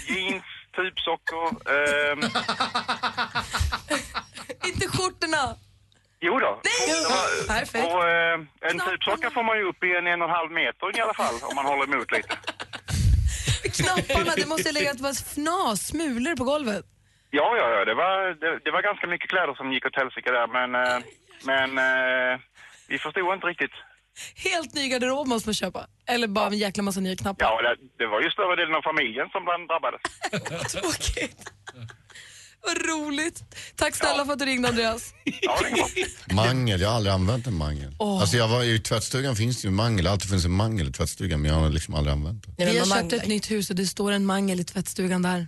[0.08, 0.44] Jeans,
[0.76, 2.20] tubsockor, ehm,
[4.70, 5.44] Inte skjortorna.
[6.20, 6.62] Jo då.
[6.64, 6.74] Nej!
[6.88, 6.94] Det
[7.48, 7.86] Perfekt.
[7.86, 8.40] Och eh,
[8.70, 11.14] en tubsocka får man ju upp i en en och en halv meter i alla
[11.14, 12.30] fall, om man håller emot lite.
[13.76, 16.86] Knapparna, det måste ha legat fnas, smulor på golvet.
[17.30, 17.86] Ja, ja, ja.
[17.86, 21.00] Det var, det, det var ganska mycket kläder som gick åt helsike där, men, eh,
[21.46, 22.40] men eh,
[22.88, 23.72] vi förstod inte riktigt.
[24.36, 25.88] Helt ny garderob måste man köpa.
[26.08, 27.46] Eller bara en jäkla massa nya knappar.
[27.46, 30.02] Ja, det, det var ju större delen av familjen som bland drabbades.
[30.72, 31.52] Tråkigt.
[32.64, 33.44] Vad roligt.
[33.76, 35.14] Tack snälla för att du ringde Andreas.
[35.42, 35.60] Ja.
[36.36, 37.96] Mangel, jag har aldrig använt en mangel.
[38.00, 38.22] Åh.
[38.22, 41.42] Alltså jag var, I tvättstugan finns det ju mangel, alltid funnits en mangel i tvättstugan
[41.42, 42.66] men jag har liksom aldrig använt det.
[42.66, 45.48] Vi har köpt ett nytt hus och det står en mangel i tvättstugan där.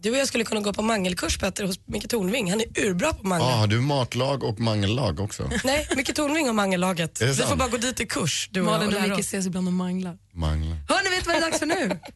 [0.00, 2.50] Du och jag skulle kunna gå på mangelkurs Petter hos Micke Tornving.
[2.50, 3.46] Han är urbra på Ja, mangel.
[3.58, 5.50] har du matlag och mangellag också?
[5.64, 7.20] Nej, Micke Tornving har mangellaget.
[7.22, 9.66] Vi får bara gå dit i kurs du och Malin och och Micke ses ibland
[9.66, 10.16] och manglar.
[10.32, 10.76] Manglar.
[10.88, 11.98] Hörni, vet du vad det är dags för nu?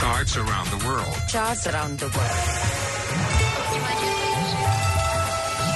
[0.00, 1.30] Charts around the world.
[1.32, 2.30] Charts around the world.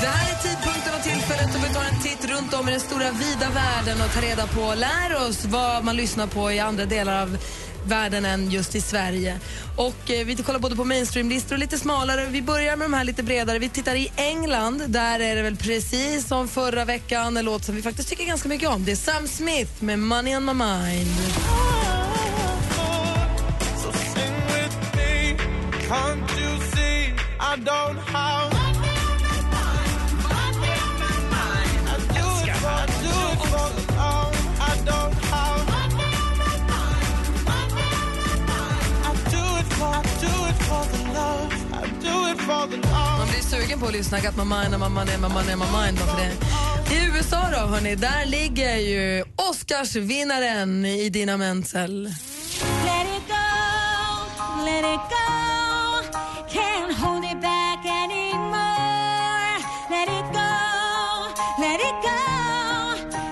[0.01, 2.81] Det här är tidpunkten och tillfället då vi tar en titt runt om i den
[2.81, 6.85] stora vida världen och tar reda på, lär oss vad man lyssnar på i andra
[6.85, 7.39] delar av
[7.87, 9.39] världen än just i Sverige.
[9.77, 12.27] Och eh, Vi kollar både på mainstreamlistor och lite smalare.
[12.31, 13.59] Vi börjar med de här lite bredare.
[13.59, 14.83] Vi tittar i England.
[14.87, 18.49] Där är det väl precis som förra veckan en låt som vi faktiskt tycker ganska
[18.49, 18.85] mycket om.
[18.85, 21.09] Det är Sam Smith med Money on my mind.
[23.77, 25.37] So sing with me.
[25.89, 28.62] Can't you see I don't have
[43.53, 44.21] sugen på att lyssna.
[44.21, 45.99] Got my mind my money, my on my mind.
[45.99, 46.33] Bara för det.
[46.95, 52.03] I USA då, hörni, där ligger ju Oscarsvinnaren Idina Menzel.
[52.05, 53.49] Let it go,
[54.65, 55.29] let it go.
[56.57, 59.57] Can't hold it back anymore.
[59.95, 60.53] Let it go,
[61.65, 62.23] let it go.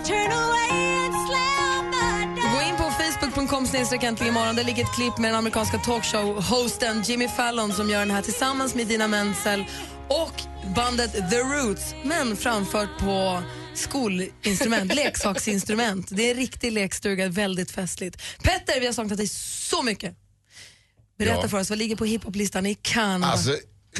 [0.08, 2.50] Turn away and slam the door.
[2.54, 4.56] Gå in på facebook.com snedstreck imorgon.
[4.56, 8.74] Där ligger ett klipp med den amerikanska talkshow-hosten Jimmy Fallon som gör den här tillsammans
[8.74, 9.64] med Dina Menzel
[10.10, 10.42] och
[10.74, 13.42] bandet The Roots, men framfört på
[13.74, 16.06] skolinstrument, leksaksinstrument.
[16.10, 18.22] Det är en riktig lekstuga, väldigt festligt.
[18.42, 20.14] Petter, vi har saknat dig så mycket.
[21.18, 21.48] Berätta Ja.
[21.48, 23.32] för oss, vad ligger på hiphoplistan i Kanada?
[23.32, 23.56] Alltså,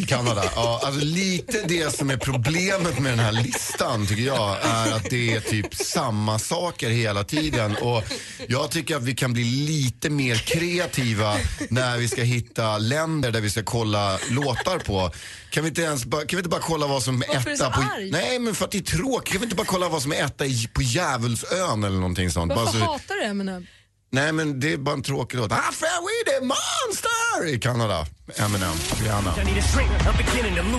[0.06, 0.44] Kanada.
[0.54, 5.10] Ja, alltså lite det som är problemet med den här listan tycker jag är att
[5.10, 7.76] det är typ samma saker hela tiden.
[7.76, 8.04] Och
[8.48, 11.36] jag tycker att vi kan bli lite mer kreativa
[11.68, 15.12] när vi ska hitta länder där vi ska kolla låtar på.
[15.50, 17.54] Kan vi inte, ens bara, kan vi inte bara kolla vad som är Varför är
[17.54, 17.80] etta så på...
[17.96, 18.10] arg?
[18.10, 19.32] Nej men för att det är tråkigt.
[19.32, 22.48] Kan vi inte bara kolla vad som är etta i, på Djävulsön eller någonting sånt?
[22.48, 23.66] Bara Varför så, hatar du Eminem?
[24.10, 25.52] Nej men det är bara en tråkig låt.
[25.52, 28.06] I fell with a monster i Kanada.
[28.36, 29.34] Eminem, Rihanna.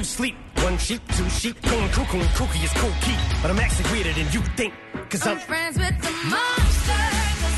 [0.04, 0.36] I'm.
[0.66, 3.18] One sheep, two sheep, coon, cuckoo, and kooky is cool key.
[3.42, 4.74] But I'm actually weirder than you think.
[5.10, 7.04] Cause I'm friends with the monster,
[7.42, 7.50] the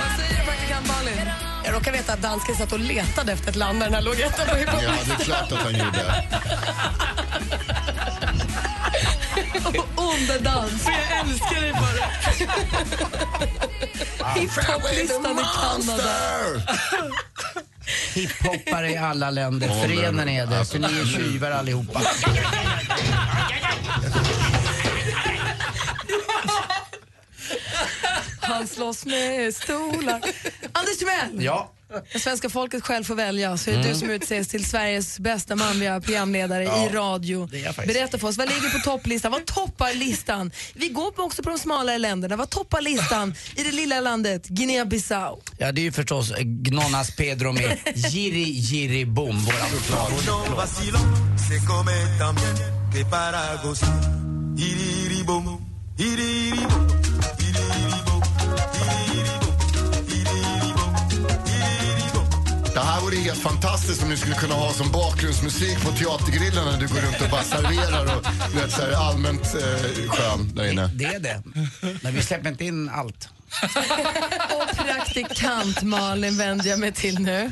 [0.00, 1.30] Vad säger praktikant Malin?
[1.64, 4.20] Jag råkar veta att dansken satt och letade efter ett land där den här låg
[4.20, 4.64] etta på Ja,
[5.06, 6.24] det är klart att han gjorde.
[9.96, 10.86] Underdans.
[10.86, 12.06] Jag älskar dig bara.
[14.34, 16.12] Hiphoplistan i Kanada.
[18.14, 20.58] Hiphoppare i alla länder, Ja, förenen men- är det.
[20.58, 22.00] alltså- För ni är tjuvar allihopa.
[28.40, 30.20] Han slåss med stolar.
[30.72, 31.72] Anders Timell, Ja.
[32.20, 33.92] Svenska folket själv får välja, så är det Mm.
[33.92, 37.46] du som utses till Sveriges bästa manliga programledare Ja, i radio.
[37.86, 39.32] Berätta för oss, vad ligger på topplistan?
[39.32, 40.50] Vad toppar listan?
[40.74, 42.36] Vi går också på de smalare länderna.
[42.36, 45.40] Vad toppar listan i det lilla landet Guinea-Bissau?
[45.58, 49.70] Ja, det är ju förstås eh, Gnonas Pedro med Jiri Jiri Boom, våran
[50.26, 50.56] No
[62.76, 66.80] Det här vore helt fantastiskt om ni skulle kunna ha som bakgrundsmusik på teatergrillen när
[66.80, 70.90] du går runt och bara serverar och vet, så här, allmänt eh, skön där inne.
[70.94, 71.42] Det är det.
[72.02, 73.28] Men vi släpper inte in allt.
[74.50, 77.50] Och praktikant Malin vänder jag mig till nu.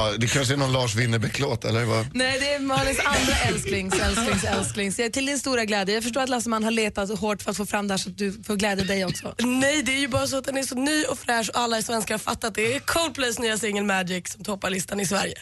[0.00, 2.06] Ja, det kanske är någon Lars Winnerbäck-låt, eller vad?
[2.14, 4.98] Nej, det är Malins andra älsklings, älsklings, älsklings.
[4.98, 5.94] Jag är Till din stora glädje.
[5.94, 8.18] Jag förstår att Lasseman har letat hårt för att få fram det här så att
[8.18, 9.34] du får glädja dig också.
[9.38, 11.82] Nej, det är ju bara så att den är så ny och fräsch och alla
[11.82, 12.62] svenskar har fattat det.
[12.62, 15.34] Det är Coldplays nya singel Magic som toppar listan i Sverige.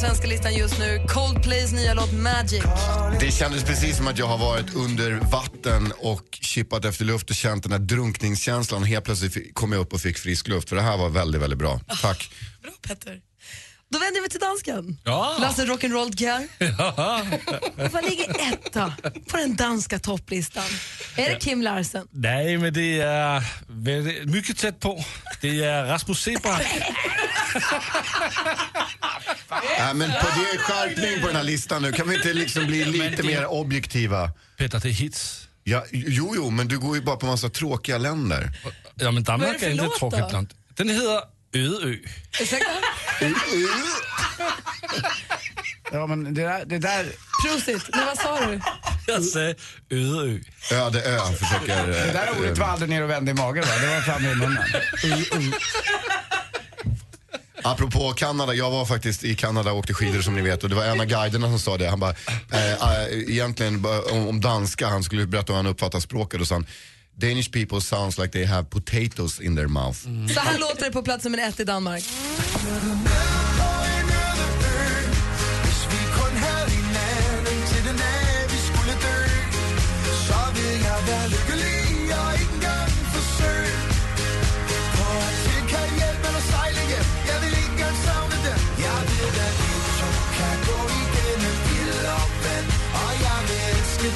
[0.00, 1.06] Svenska listan just nu.
[1.08, 2.64] Coldplays nya låt Magic.
[3.20, 7.36] Det kändes precis som att jag har varit under vatten och chippat efter luft och
[7.36, 8.84] känt den här drunkningskänslan.
[8.84, 10.68] Helt plötsligt kom jag upp och fick frisk luft.
[10.68, 11.80] För det här var väldigt, väldigt bra.
[12.02, 12.30] Tack.
[12.62, 13.20] Bra Petter.
[13.92, 14.98] Då vänder vi till dansken.
[15.04, 15.36] Ja.
[15.40, 16.48] Lasse Rock'n'Roll Kjär.
[16.78, 17.26] Ja.
[17.92, 18.92] Vad ligger etta
[19.28, 20.64] på den danska topplistan?
[21.16, 22.08] Är det Kim Larsen?
[22.10, 25.04] Nej, men det är väldigt, mycket tätt på.
[25.40, 26.62] Det är Rasmus Seebach.
[29.78, 31.92] Nej, men på det är skärpning på den här listan nu.
[31.92, 34.30] Kan vi inte liksom bli lite mer objektiva?
[34.56, 35.48] Det är hits.
[35.64, 38.52] Ja, jo, jo, men du går ju bara på massa tråkiga länder.
[38.94, 40.28] Ja, men Danmark Vad är det är för inte låt ett tråkigt då?
[40.28, 40.54] land.
[40.74, 41.22] Den heter
[41.54, 41.96] Ödeö.
[42.40, 42.70] Ursäkta?
[45.92, 46.64] Ja, men det där...
[46.64, 47.06] Det där
[47.44, 47.88] Prosit.
[47.92, 48.60] Men vad sa du?
[49.06, 49.56] Jag säger
[49.90, 50.38] Ödeö.
[50.72, 51.86] Öde ö försöker...
[51.86, 53.74] det där ordet var aldrig ner och vände i magen, va?
[53.80, 54.64] Det var framme i munnen.
[57.64, 60.76] Apropå Kanada, jag var faktiskt i Kanada och åkte skidor som ni vet och det
[60.76, 61.88] var en av guiderna som sa det.
[61.88, 62.14] Han bara,
[62.52, 66.54] eh, eh, egentligen om, om danska, han skulle berätta hur han uppfattar språket och sa
[66.54, 66.66] han,
[67.14, 69.98] Danish people sounds like they have potatoes in their mouth.
[70.34, 72.04] Så här låter det på plats nummer ett i Danmark.
[72.04, 73.30] Hinanden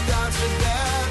[0.08, 1.03] Dansen där?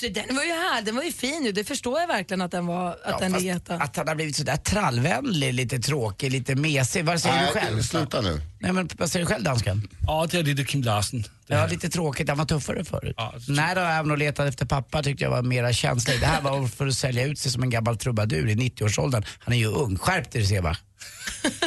[0.00, 1.52] Så den var ju här, den var ju fin ju.
[1.52, 3.74] Det förstår jag verkligen att den var, att Ja, den etta.
[3.74, 7.04] att han har blivit sådär trallvänlig, lite tråkig, lite mesig.
[7.04, 7.82] Vad säger Nej, du själv?
[7.82, 8.40] sluta nu.
[8.58, 9.88] Nej, men vad säger du själv, dansken?
[10.06, 11.22] Ja, det är lite Kim Larsen.
[11.46, 12.28] Det Ja, lite tråkigt.
[12.28, 13.14] Han var tuffare förut.
[13.16, 16.20] Ja, Nej då, även och letade efter pappa tyckte jag var mera känslig.
[16.20, 19.24] Det här var för att sälja ut sig som en gammal trubadur i 90-årsåldern.
[19.38, 19.98] Han är ju ung.
[19.98, 20.76] Skärp dig Seba.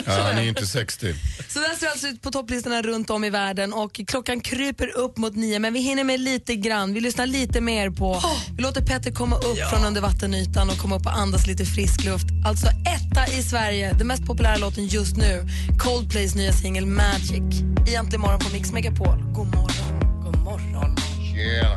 [0.06, 1.16] Ja, han är inte 60.
[1.48, 4.98] Så där ser det alltså ut på topplistorna runt om i världen och klockan kryper
[4.98, 6.94] upp mot nio men vi hinner med lite grann.
[6.94, 8.22] Vi lyssnar lite mer på,
[8.56, 12.06] vi låter Petter komma upp från under vattenytan och komma upp och andas lite frisk
[12.06, 12.26] luft.
[12.46, 15.48] Alltså etta i Sverige, den mest populära låten just nu,
[15.80, 17.62] Coldplays nya singel Magic.
[17.88, 19.24] I Äntligen morgon på Mix Megapol.
[19.34, 20.24] God morgon.
[20.24, 20.96] God morgon.
[21.36, 21.76] Yeah.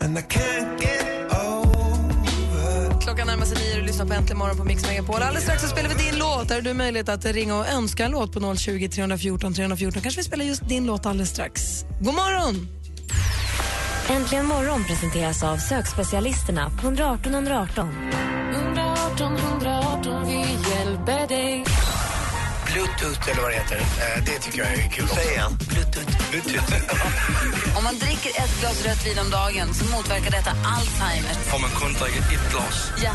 [0.00, 1.13] And I can't get
[3.14, 5.22] Klockan närmar sig nio och lyssnar på Äntligen morgon på Mix Megapol.
[5.22, 6.48] Alldeles strax så spelar vi din låt.
[6.48, 10.02] Där har du möjlighet att ringa och önska en låt på 020 314 314.
[10.02, 11.84] Kanske vi spelar just din låt alldeles strax.
[12.00, 12.68] God morgon!
[14.08, 17.88] Äntligen morgon presenteras av sökspecialisterna på 118 118.
[18.54, 20.38] 118 118, vi
[20.70, 21.64] hjälper dig.
[22.74, 23.76] Bluetooth eller vad det heter.
[23.76, 25.08] Eh, Det tycker jag är kul.
[25.08, 25.52] Säg igen.
[27.78, 31.34] Om man dricker ett glas rött vin om dagen så motverkar detta Alzheimer.
[31.34, 32.90] Får man kun dricka ett glas?
[33.04, 33.12] Ja.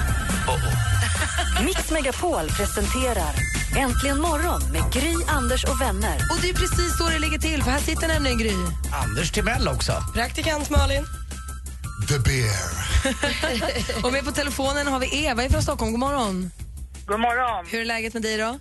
[1.65, 3.33] Mix Megapol presenterar
[3.77, 6.15] Äntligen morgon med Gry, Anders och vänner.
[6.31, 8.53] Och det är precis så det ligger till, för här sitter nämligen Gry.
[8.91, 10.03] Anders Timell också.
[10.13, 11.05] Praktikant Malin.
[12.07, 14.03] The bear.
[14.05, 15.91] och med på telefonen har vi Eva från Stockholm.
[15.91, 16.51] God morgon.
[17.05, 17.65] God morgon.
[17.67, 18.59] Hur är läget med dig då?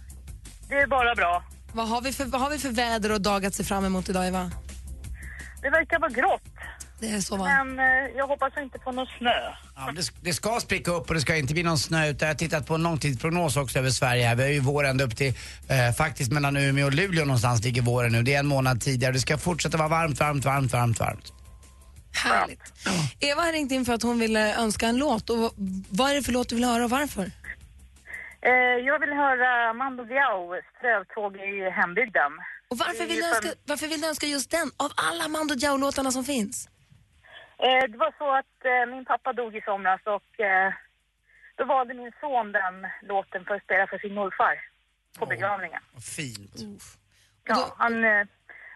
[0.69, 1.45] Det är bara bra.
[1.73, 4.09] Vad har vi för, vad har vi för väder och dag att se fram emot
[4.09, 4.51] idag, Eva?
[5.63, 6.43] Det verkar vara grått.
[7.01, 7.45] Det är så va?
[7.45, 9.31] Men eh, jag hoppas inte på någon snö.
[9.77, 12.35] Ja, det, det ska spricka upp och det ska inte bli någon snö utan jag
[12.35, 14.35] har tittat på en långtidsprognos också över Sverige här.
[14.35, 15.35] Vi har ju vår ända upp till,
[15.69, 18.23] eh, faktiskt mellan Umeå och Luleå någonstans ligger våren nu.
[18.23, 19.13] Det är en månad tidigare.
[19.13, 21.33] Det ska fortsätta vara varmt, varmt, varmt, varmt, varmt.
[22.13, 22.61] Härligt.
[23.21, 25.31] Eva har ringt in för att hon ville önska en låt.
[25.31, 25.55] Och
[25.89, 27.31] vad är det för låt du vill höra och varför?
[28.41, 28.53] Eh,
[28.87, 32.33] jag vill höra Mando Diao, Strövtåg i hembygden.
[32.69, 36.11] Och varför vill, du önska, varför vill du önska just den av alla Mando Diao-låtarna
[36.13, 36.69] som finns?
[37.59, 40.73] Eh, det var så att eh, min pappa dog i somras och eh,
[41.57, 44.55] då valde min son den låten för att spela för sin morfar
[45.19, 45.83] på begravningen.
[46.17, 46.55] Fint.
[47.45, 48.29] Ja, han är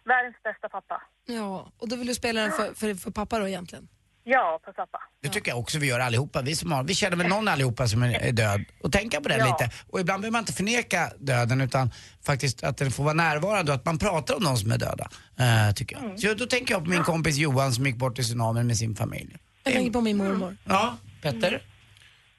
[0.04, 1.02] världens bästa pappa.
[1.26, 3.88] Ja, och då vill du spela den för, för, för pappa då egentligen?
[4.24, 4.98] Ja, för pappa.
[5.22, 6.42] Det tycker jag också vi gör allihopa.
[6.42, 8.64] Vi, som har, vi känner väl någon allihopa som är är död.
[8.82, 9.44] Och tänka på det Ja.
[9.58, 9.74] lite.
[9.90, 11.90] Och ibland behöver man inte förneka döden utan
[12.26, 15.08] faktiskt att den får vara närvarande och att man pratar om de som är döda.
[15.38, 16.20] eh, tycker jag.
[16.20, 18.94] Så då tänker jag på min kompis Johan som gick bort i tsunamin med sin
[18.96, 19.36] familj.
[19.64, 20.56] Jag tänker på min mormor.
[20.64, 21.62] Ja, Petter?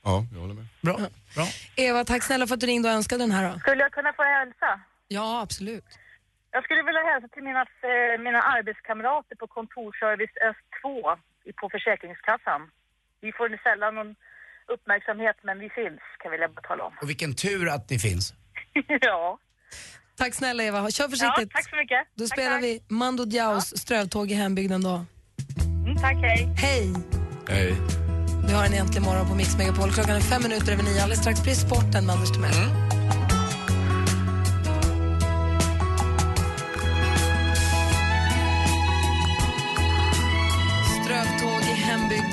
[0.03, 0.65] Ja, jag håller med.
[0.81, 0.97] Bra.
[1.35, 1.47] Bra.
[1.75, 3.59] Eva, tack snälla för att du ringde och önskade den här då.
[3.59, 4.79] Skulle jag kunna få hälsa?
[5.07, 5.85] Ja, absolut.
[6.51, 11.69] Jag skulle vilja hälsa till mina, eh, mina arbetskamrater på kontorsservice Öst 2 i- på
[11.69, 12.61] Försäkringskassan.
[13.21, 14.15] Vi får sällan någon
[14.67, 16.93] uppmärksamhet men vi finns kan vi bara tala om.
[17.01, 18.33] Och vilken tur att ni finns.
[19.01, 19.39] ja.
[20.15, 21.49] Tack snälla Eva, kör försiktigt.
[21.53, 22.07] Ja, tack så mycket.
[22.15, 22.63] Då Tack, spelar tack.
[22.63, 25.05] vi Mando Diaos Strövtåg i hembygden då.
[25.85, 26.47] Mm, tack, hej.
[26.57, 26.93] Hej!
[27.49, 27.75] Hej.
[28.47, 29.91] Vi har en äntlig morgon på Mix Megapol.
[29.91, 31.01] Klockan är fem minuter över nio.
[31.01, 32.53] Alldeles strax blir sporten med Anders Timell.
[32.53, 32.92] Strövtåg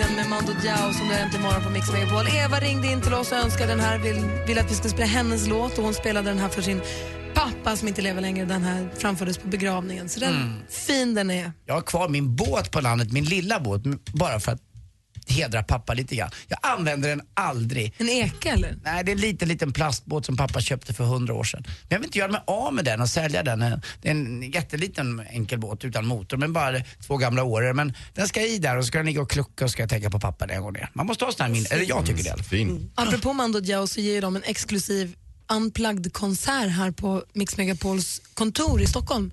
[0.01, 2.27] hembygden med Mando Diao som du har äntligen morgon på Mix Megapol.
[2.29, 5.07] Eva ringde in till oss och önskade den här, vill, vill att vi ska spela
[5.07, 6.81] hennes låt och hon spelade den här för sin
[7.35, 8.45] pappa som inte lever längre.
[8.45, 10.09] Den här framfördes på begravningen.
[10.09, 10.53] Så den, Mm.
[10.69, 11.53] fin den är.
[11.67, 13.83] Jag har kvar min båt på landet, min lilla båt,
[14.15, 14.61] bara för att
[15.31, 16.31] hedra pappa lite grann.
[16.49, 17.95] Jag använder den aldrig.
[17.99, 18.77] En eka eller?
[18.85, 21.63] Nej, det är en liten, liten plastbåt som pappa köpte för hundra år sedan.
[21.67, 23.61] Men jag vill inte göra mig av med den och sälja den.
[24.03, 27.73] Det är en jätteliten enkel båt utan motor, men bara två gamla åror.
[27.73, 29.91] Men den ska i där och så ska den ligga och klucka och ska jag
[29.91, 30.91] tänka på pappa när jag går ner.
[30.93, 32.43] Man måste ha sådana här minnen, eller jag tycker det.
[32.43, 32.91] Fin.
[32.95, 35.17] Apropå Mando Diao så ger de en exklusiv
[35.53, 39.33] unplugged-konsert här på Mix Megapols kontor i Stockholm.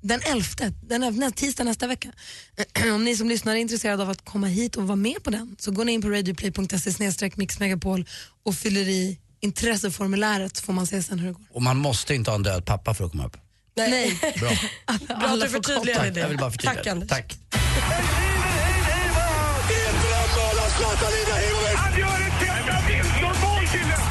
[0.00, 0.44] Den 11,
[0.80, 2.12] den 11 tisdag nästa vecka.
[2.94, 5.56] Om ni som lyssnar är intresserade av att komma hit och vara med på den
[5.58, 8.06] så går ni in på radioplay.se mixmegapol
[8.44, 11.44] och fyller i intresseformuläret så får man se sen hur det går.
[11.52, 13.36] Och man måste inte ha en död pappa för att komma upp.
[13.76, 14.18] Nej.
[14.38, 14.50] Bra.
[15.18, 16.20] Bra att du förtydligade Tack, det.
[16.20, 16.86] jag vill bara förtydliga Tack.
[16.86, 17.08] Anders.
[17.08, 17.38] Tack.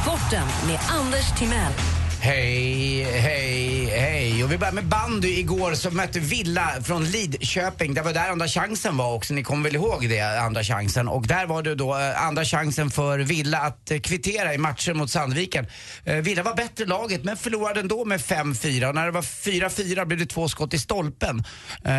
[0.02, 1.74] Sporten med Anders Timell.
[2.20, 4.44] Hej, hej, hej.
[4.44, 5.40] Och vi börjar med bandy.
[5.40, 7.94] Igår så mötte Villa från Lidköping.
[7.94, 9.34] Det var där andra chansen var också.
[9.34, 11.08] Ni kommer väl ihåg det, andra chansen.
[11.08, 14.98] Och där var det då eh, andra chansen för Villa att eh, kvittera i matchen
[14.98, 15.68] mot Sandviken.
[16.06, 18.90] Eh, Villa var bättre laget men förlorade ändå med 5-4.
[18.90, 21.44] Och när det var 4-4 blev det två skott i stolpen.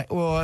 [0.08, 0.38] Och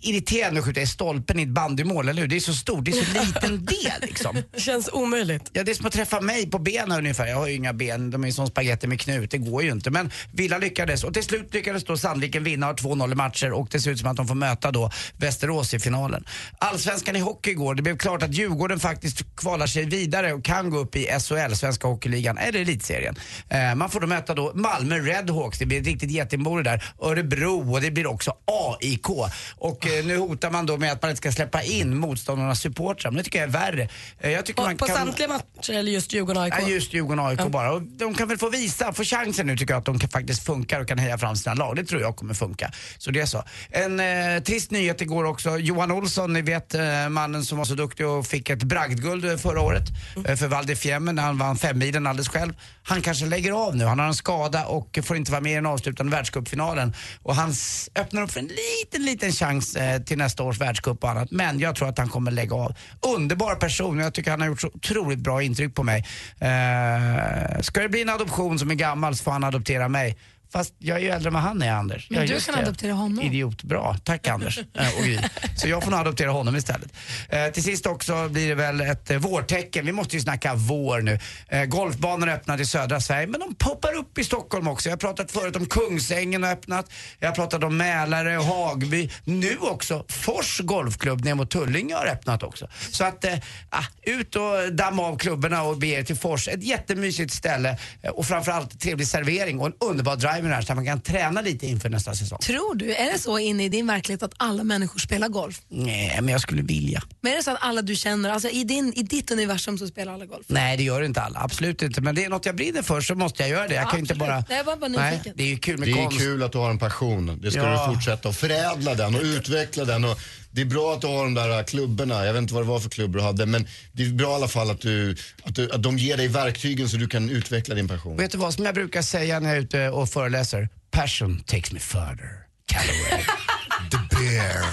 [0.00, 2.28] irriterande att skjuta i stolpen i ett bandymål, eller hur?
[2.28, 4.42] Det är så stort, det är så liten del liksom.
[4.52, 5.50] Det känns omöjligt.
[5.52, 7.26] Ja, det är som att träffa mig på benen ungefär.
[7.26, 9.30] Jag har ju inga ben, de är ju som spagetti med knut.
[9.30, 9.90] Det går ju inte.
[9.90, 13.52] Men Villa lyckades och till slut lyckades då Sandviken vinna och ha 2-0 i matcher
[13.52, 16.24] och det ser ut som att de får möta då Västerås i finalen.
[16.58, 17.74] Allsvenskan i hockey igår.
[17.74, 21.54] Det blev klart att Djurgården faktiskt kvalar sig vidare och kan gå upp i SHL,
[21.54, 23.16] Svenska Hockeyligan, eller Elitserien.
[23.48, 25.58] Eh, man får då möta då Malmö Redhawks.
[25.58, 26.84] Det blir ett riktigt getingbo där.
[27.02, 29.08] Örebro och det blir också AIK.
[29.56, 33.10] Och eh, nu hotar man då med att man inte ska släppa in motståndarnas supportrar.
[33.10, 33.88] Men det tycker jag är värre.
[34.20, 34.96] Eh, jag tycker man På kan...
[34.96, 36.54] samtliga matcher eller just Djurgården och AIK?
[36.58, 37.72] Ja, just Djurgården och AIK bara.
[37.72, 40.46] Och de kan väl få visa, få chansen nu tycker jag att de kan, faktiskt
[40.46, 41.76] funkar och kan heja fram sina lag.
[41.76, 42.70] Det tror jag kommer funka.
[42.98, 43.44] Så det är så.
[43.70, 45.58] En eh, trist nyhet igår också.
[45.58, 49.36] Johan Olsson, ni vet eh, mannen som var så duktig och fick ett bragdguld eh,
[49.36, 49.84] förra året
[50.26, 50.64] eh, för Val
[51.00, 52.52] när han vann femmilen alldeles själv.
[52.82, 53.84] Han kanske lägger av nu.
[53.84, 56.94] Han har en skada och får inte vara med i den avslutande världscupfinalen.
[57.22, 57.54] Och han
[57.94, 61.30] öppnar upp för en liten, liten chans eh, till nästa års världscup och annat.
[61.30, 62.74] Men jag tror att han kommer lägga av.
[63.16, 63.98] Underbar person.
[63.98, 66.04] Jag tycker han har gjort så otroligt bra intryck på mig.
[66.40, 70.16] Eh, ska det bli en adoption som är gammal så får han adoptera mig.
[70.54, 72.10] Fast jag är ju äldre än vad han är, Anders.
[72.10, 72.60] Men Ja, du kan det.
[72.60, 73.24] adoptera honom.
[73.24, 73.62] Idiot.
[73.62, 73.96] Bra.
[74.04, 75.18] Tack Anders eh, och Gry.
[75.56, 76.92] Så jag får nog adoptera honom istället.
[77.28, 79.86] Eh, till sist också blir det väl ett eh, vårtecken.
[79.86, 81.18] Vi måste ju snacka vår nu.
[81.48, 84.88] Eh, golfbanor öppnade i södra Sverige, men de poppar upp i Stockholm också.
[84.88, 86.90] Jag har pratat förut om Kungsängen har öppnat.
[87.18, 89.10] Jag har pratat om Mälare och Hagby.
[89.24, 92.68] Nu också Fors golfklubb ner mot Tullinge har öppnat också.
[92.90, 93.34] Så att, eh,
[93.70, 96.48] ah, ut och damma av klubborna och bege er till Fors.
[96.48, 100.62] Ett jättemysigt ställe eh, och framförallt trevlig servering och en underbar driver med det här
[100.62, 102.38] så att man kan träna lite inför nästa säsong.
[102.38, 105.60] Tror du, är det så inne i din verklighet att alla människor spelar golf?
[105.68, 107.02] Nej, men jag skulle vilja.
[107.20, 109.86] Men är det så att alla du känner, alltså i, din, i ditt universum så
[109.86, 110.46] spelar alla golf?
[110.48, 111.40] Nej, det gör inte alla.
[111.40, 112.00] Absolut inte.
[112.00, 113.74] Men det är något jag brinner för så måste jag göra det.
[113.74, 114.44] Jag kan ju inte bara...
[114.48, 116.18] Nej, jag var bara Nej, det är ju kul med Det är konst.
[116.20, 117.38] kul att du har en passion.
[117.42, 117.86] Det ska Ja.
[117.88, 120.04] du fortsätta och förädla den och utveckla den.
[120.04, 120.18] Och
[120.54, 122.24] det är bra att du har de där klubborna.
[122.26, 123.46] Jag vet inte vad det var för klubbor du hade.
[123.46, 126.28] Men det är bra i alla fall att, du, att, du, att de ger dig
[126.28, 128.16] verktygen så du kan utveckla din passion.
[128.16, 130.68] Vet du vad som jag brukar säga när jag är ute och föreläser?
[130.90, 132.46] Passion takes me further.
[132.66, 133.24] Callaway.
[133.90, 134.64] The bear.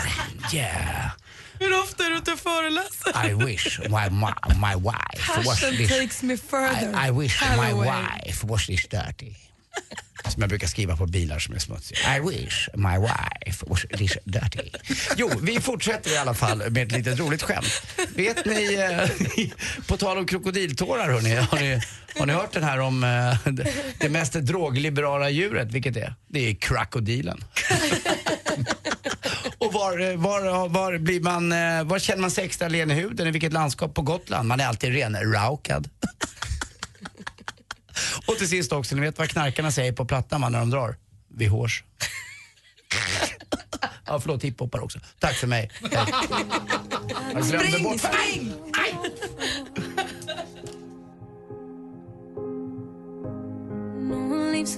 [0.53, 1.11] Yeah.
[1.59, 3.31] Hur ofta är du ute och föreläser?
[3.31, 5.89] I wish my, my, my wife was Passion this...
[5.89, 6.93] takes me further.
[6.95, 7.87] I, I wish my Callaway.
[7.87, 9.35] wife was this dirty.
[10.29, 12.17] Som jag brukar skriva på bilar som är smutsiga.
[12.17, 14.69] I wish my wife was this dirty.
[15.17, 17.81] Jo, vi fortsätter i alla fall med ett litet roligt skämt.
[18.15, 19.47] Vet ni, eh,
[19.87, 21.81] på tal om krokodiltårar hörni, har ni,
[22.19, 26.15] har ni hört den här om eh, det- det mest drogliberala djuret, vilket är?
[26.27, 27.43] Det är krokodilen.
[29.57, 33.27] Och var, var, var, blir man, eh, var känner man sig extra len i huden?
[33.27, 34.47] I vilket landskap på Gotland?
[34.47, 35.89] Man är alltid renraukad.
[38.27, 40.95] Och till sist också, ni vet vad knarkarna säger på plattan man när de drar?
[41.37, 41.83] Vi hörs.
[44.05, 44.99] Ja, förlåt, hiphoppar också.
[45.19, 45.71] Tack för mig.
[47.33, 48.53] Jag Spring, bort- spring!
[54.09, 54.75] No one leaves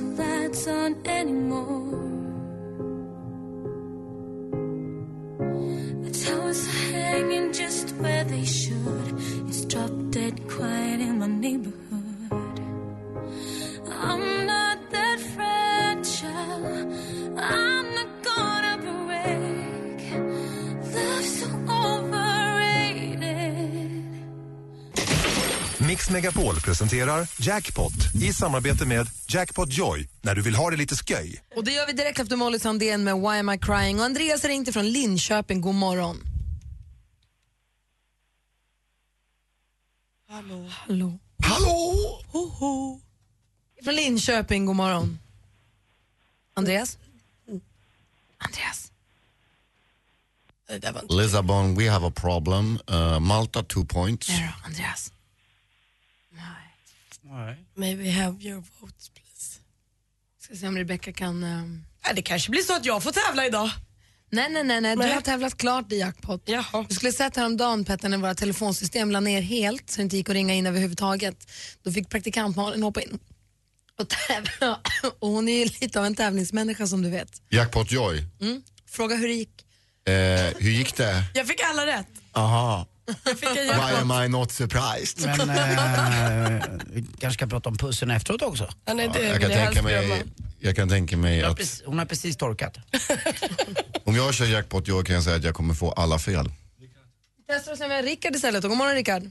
[26.63, 31.43] Presenterar Jackpot i samarbete med Jackpot Joy när du vill ha det lite sköj.
[31.55, 33.99] Och det gör vi direkt efter Molly Sandén med Why am I crying?
[33.99, 35.61] Och Andreas har ringt ifrån Linköping.
[35.61, 36.23] God morgon.
[40.29, 40.69] Hallå.
[40.69, 41.19] Hallå.
[41.43, 42.21] Hallå!
[42.27, 42.99] Ho, ho.
[43.83, 45.19] Från Linköping, god morgon.
[46.53, 46.97] Andreas?
[48.37, 48.91] Andreas?
[51.09, 52.79] Lisbon, we have a problem.
[52.91, 54.29] Uh, Malta, two points.
[54.29, 55.12] Nej då, Andreas.
[57.75, 59.59] May we have your votes please?
[60.41, 61.43] Ska se om Rebecca kan...
[61.43, 63.69] ehm, Ja, det kanske blir så att jag får tävla idag.
[64.31, 64.95] Nej, nej, nej, nej.
[64.95, 65.13] du Nej.
[65.13, 66.45] har tävlat klart i jackpot.
[66.89, 70.29] Du skulle sett häromdagen Petter när våra telefonsystem la ner helt så det inte gick
[70.29, 71.51] att ringa in överhuvudtaget.
[71.83, 73.19] Då fick praktikant Malin hoppa in
[73.99, 74.79] och tävla.
[75.19, 77.41] Och hon är ju lite av en tävlingsmänniska som du vet.
[77.49, 78.23] Jackpot Joy.
[78.41, 78.61] Mm.
[78.89, 79.65] Fråga hur det gick.
[80.07, 80.13] Eh,
[80.59, 81.23] hur gick det?
[81.33, 82.07] Jag fick alla rätt.
[82.31, 82.87] Aha.
[83.05, 85.37] Why am I not surprised?
[85.37, 88.69] Men eh, vi kanske ska prata om pussen efteråt också.
[88.85, 90.23] Ja, nej, det jag, kan tänka mig,
[90.59, 92.77] jag kan tänka mig Hon har att precis, hon har precis torkat.
[94.03, 96.45] om jag kör Jackpot Joy kan jag säga att jag kommer få alla fel.
[97.47, 98.63] Testar oss med Rickard istället.
[98.63, 99.23] God morgon Rickard.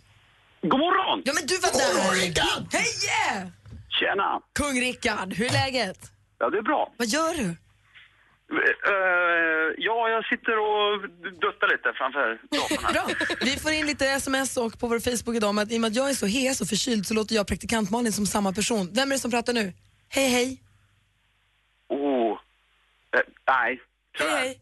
[0.62, 1.22] God morgon!
[1.24, 2.66] Ja men du var där!
[2.72, 2.86] Hej!
[3.04, 3.48] yeah!
[3.88, 4.40] Tjena!
[4.52, 6.12] Kung Rickard, hur är läget?
[6.38, 6.92] Ja, det är bra.
[6.96, 7.56] Vad gör du?
[8.52, 11.00] Eh, ja, jag sitter och
[11.44, 12.92] duttar lite framför datorn här.
[12.92, 13.36] Bra.
[13.40, 15.88] Vi får in lite sms och på vår Facebook idag om att i och med
[15.88, 18.90] att jag är så hes och förkyld så låter jag praktikant Malin som samma person.
[18.92, 19.72] Vem är det som pratar nu?
[20.08, 20.62] Hej hej.
[21.88, 22.30] Oh.
[23.16, 23.80] Eh, nej,
[24.18, 24.36] tyvärr.
[24.36, 24.58] Hej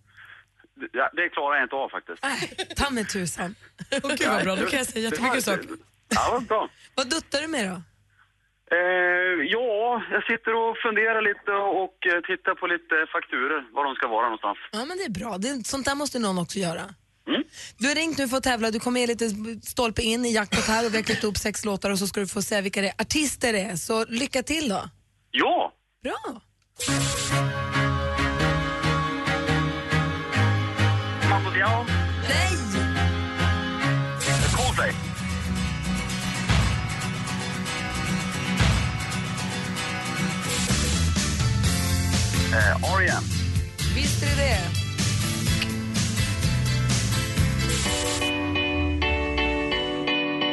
[0.93, 2.19] Ja, det klarar jag inte av faktiskt.
[2.25, 2.67] hej.
[2.77, 3.55] Ta mig tusan.
[4.03, 5.69] Åh gud vad bra, då kan jag säga jättemycket saker.
[6.09, 6.69] Ja, vad bra.
[6.95, 7.83] Vad duttar du med då?
[8.79, 11.53] Eh, ja, jag sitter och funderar lite
[11.83, 14.59] och eh, tittar på lite fakturer, var de ska vara någonstans.
[14.73, 16.85] Ja men det är bra, det, sånt där måste någon också göra.
[17.79, 19.29] Du har ringt nu för att tävla, du kommer med lite
[19.63, 22.21] stolpe in i jackpot här och vi har klippt upp sex låtar och så ska
[22.21, 23.77] du få säga vilka det är, artister det är.
[23.77, 24.83] Så lycka till då.
[25.31, 25.73] Ja!
[26.03, 26.41] Bra.
[31.55, 31.85] Diao.
[32.29, 32.90] Nej!
[42.53, 43.23] Eh, R.E.M.
[43.95, 44.61] Visst är det det.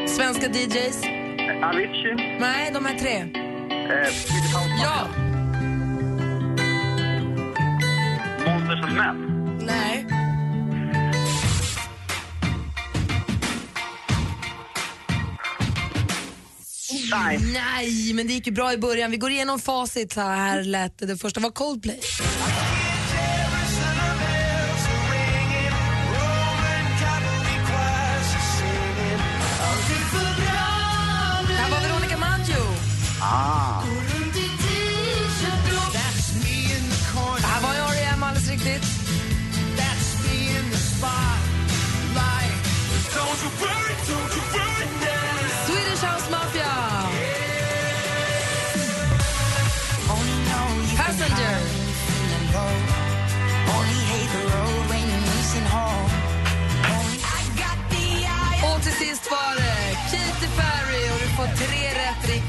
[0.07, 1.03] Svenska DJs?
[1.63, 2.37] Avicii.
[2.39, 3.17] Nej, de här tre.
[3.17, 4.09] Eh.
[4.83, 5.07] Ja.
[8.45, 9.15] Monsters of Men.
[9.65, 10.06] Nej.
[17.27, 17.39] Nej.
[17.53, 19.11] Nej, men det gick ju bra i början.
[19.11, 20.13] Vi går igenom facit.
[20.13, 21.05] Så här lät det.
[21.05, 21.99] Det första var Coldplay.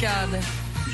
[0.03, 0.43] Rätt, Rickard.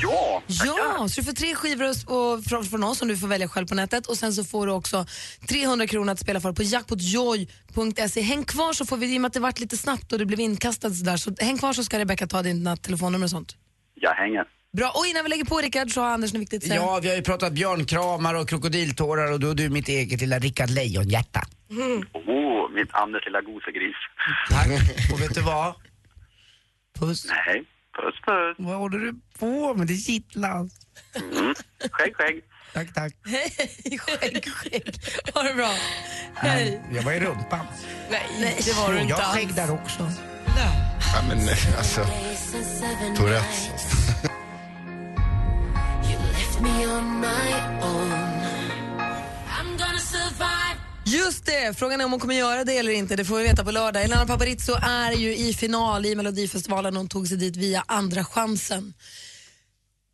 [0.01, 3.27] Ja, Ja, så du får tre skivor och, och från, från oss som du får
[3.27, 5.05] välja själv på nätet och sen så får du också
[5.47, 8.21] 300 kronor att spela för på jackpotjoy.se.
[8.21, 10.25] Häng kvar så får vi, i och med att det varit lite snabbt och du
[10.25, 13.55] blev inkastad sådär, så häng kvar så ska Rebecca ta dina telefonnummer och sånt.
[13.95, 14.43] jag hänger.
[14.77, 16.81] Bra, och innan vi lägger på Rickard så har Anders något viktigt att säga.
[16.81, 20.39] Ja, vi har ju pratat björnkramar och krokodiltårar och då är du mitt eget lilla
[20.39, 21.41] Rickard Lejonhjärta.
[22.13, 23.95] Oh, mitt Anders lilla gosegris.
[24.49, 24.67] Tack.
[25.13, 25.73] Och vet du vad?
[26.99, 27.25] Puss.
[27.25, 27.63] Nej,
[27.95, 28.55] puss puss.
[28.57, 29.87] Vad håller du på med?
[29.87, 30.71] Det kittlas.
[31.15, 31.53] Mm.
[31.91, 32.41] Skägg, skägg.
[32.73, 33.13] Tack, tack.
[33.25, 33.49] Hej,
[33.99, 34.95] skägg, skägg.
[35.33, 35.71] Ha det bra.
[36.35, 36.81] Hej.
[36.91, 37.65] Jag var i rumpan.
[38.09, 40.11] Nej, det var du inte Jag har skägg där också.
[41.15, 42.05] Ja, men eh, alltså,
[43.17, 43.85] Tourettes.
[51.07, 53.15] Just det, frågan är om hon kommer göra det eller inte.
[53.15, 54.03] Det får vi veta på lördag.
[54.03, 56.95] Elena Paparizou är ju i final i Melodifestivalen.
[56.95, 58.93] Hon tog sig dit via andra chansen.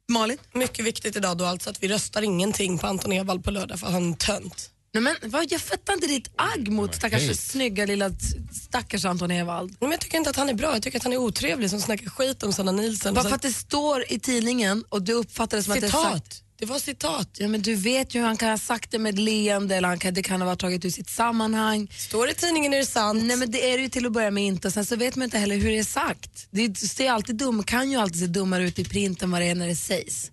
[0.10, 0.38] Malin?
[0.54, 3.88] Mycket viktigt idag då alltså att vi röstar ingenting på Anton Ewald på lördag för
[3.88, 4.72] han är tönt.
[4.94, 7.36] Nej, men, vad, jag fattar inte ditt agg mot stackars hej.
[7.36, 8.12] snygga lilla
[8.52, 9.78] stackars Anton Ewald.
[9.80, 10.74] Men jag tycker inte att han är bra.
[10.74, 13.14] Jag tycker att han är otrevlig som snackar skit om Sanna Nielsen.
[13.14, 15.90] Bara för att det står i tidningen och du uppfattar det som att det är
[15.90, 16.14] Citat.
[16.14, 16.44] sagt.
[16.62, 17.30] Det var citat.
[17.38, 19.88] Ja, men du vet ju hur han kan ha sagt det med ett leende eller
[19.88, 21.88] han kan, det kan ha varit taget ur sitt sammanhang.
[21.98, 23.24] Står det i tidningen är det sant.
[23.24, 24.72] Nej men det är det ju till att börja med inte.
[24.72, 26.48] Sen så vet man inte heller hur det är sagt.
[26.52, 29.46] Det ser alltid dum, kan ju alltid se dummare ut i print än vad det
[29.48, 30.32] är när det sägs.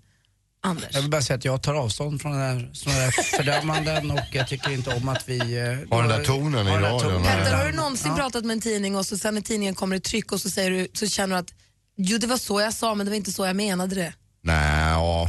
[0.62, 0.88] Anders.
[0.90, 2.32] Jag vill bara säga att jag tar avstånd från
[2.74, 5.38] såna där fördömanden och jag tycker inte om att vi...
[5.38, 7.22] eh, Har den där tonen i radion.
[7.22, 8.16] Petter, har du någonsin Ja.
[8.16, 10.70] pratat med en tidning och så sen när tidningen kommer i tryck och så, säger
[10.70, 11.54] du, så känner du att
[11.96, 14.12] jo det var så jag sa men det var inte så jag menade det.
[14.42, 15.26] Nej, ja.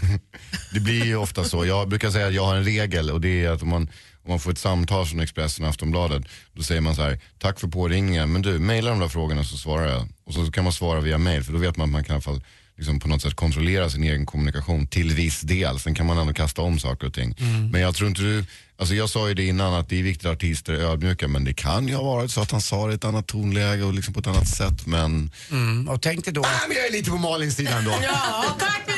[0.72, 1.66] Det blir ju ofta så.
[1.66, 3.82] Jag brukar säga att jag har en regel och det är att om man,
[4.24, 6.22] om man får ett samtal från Expressen och Aftonbladet
[6.52, 9.56] då säger man så här, tack för påringningen men du, mejla de där frågorna så
[9.56, 10.08] svarar jag.
[10.24, 12.14] Och så kan man svara via mail för då vet man att man kan i
[12.14, 12.42] alla fall
[12.78, 15.80] liksom på något sätt kontrollera sin egen kommunikation till viss del.
[15.80, 17.34] Sen kan man ändå kasta om saker och ting.
[17.38, 17.70] Mm.
[17.70, 18.44] Men jag tror inte du,
[18.78, 21.44] alltså jag sa ju det innan att det är viktigt att artister är ödmjuka men
[21.44, 23.94] det kan ju ha varit så att han sa det i ett annat tonläge och
[23.94, 25.30] liksom på ett annat sätt men...
[25.50, 26.40] Mm, och tänk dig då...
[26.40, 27.94] Nej, men jag är lite på Malins sida ändå.
[28.02, 28.97] Ja, tack.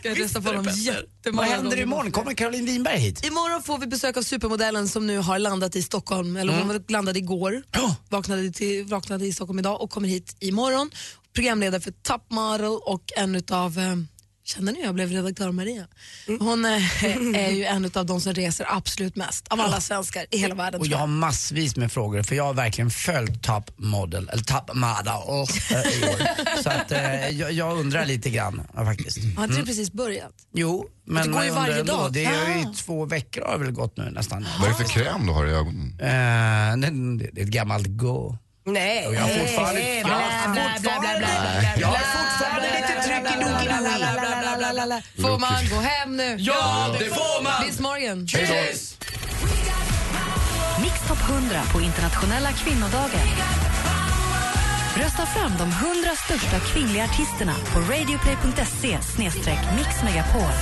[0.00, 1.82] Ska jag rösta på honom Vad jättemånga händer gånger.
[1.82, 2.12] imorgon?
[2.12, 3.26] Kommer Caroline Winberg hit?
[3.26, 6.36] Imorgon får vi besök av supermodellen som nu har landat i Stockholm.
[6.36, 6.82] Eller hon Mm.
[6.88, 7.62] landade igår,
[8.08, 10.90] vaknade, till, vaknade i Stockholm idag och kommer hit imorgon.
[11.34, 13.96] Programledare för Top Model och en utav eh,
[14.54, 15.86] Känner ni jag blev redaktör Maria?
[16.28, 16.40] Mm.
[16.40, 17.04] Hon eh,
[17.36, 20.80] är ju en av de som reser absolut mest av alla svenskar i hela världen.
[20.80, 24.70] Och jag har massvis med frågor för jag har verkligen följt Top Model, eller Top
[24.74, 26.62] Model eh, i år.
[26.62, 29.18] Så att eh, jag, jag undrar lite grann faktiskt.
[29.18, 29.66] Har inte det Mm.
[29.66, 30.32] precis börjat?
[30.54, 31.92] Jo, men Det går ju varje ändå.
[31.96, 32.12] dag.
[32.12, 32.72] Det är ju Ah.
[32.72, 34.46] i två veckor har det väl gått nu nästan.
[34.60, 35.92] Vad är det för kräm du har i ögonen?
[36.00, 36.08] Eh,
[37.18, 38.36] det, det är ett gammalt go.
[38.66, 39.06] Nej.
[39.06, 39.80] Och jag har fortfarande...
[39.80, 43.34] Nej, jag har bla, bla, bla, bla, bla, fortfarande- bla, Jag har fortfarande lite tryck
[43.34, 45.02] i bla, bla, bla, bla, bla.
[45.22, 46.36] Får man gå hem nu?
[46.38, 47.66] Ja, det får man!
[47.66, 48.26] Bis morgon.
[48.26, 48.96] Cheers!
[50.82, 53.26] Mix Top 100 på internationella kvinnodagen.
[54.96, 58.98] Rösta fram de 100 största kvinnliga artisterna på radioplay.se
[59.76, 60.52] mixmegapol.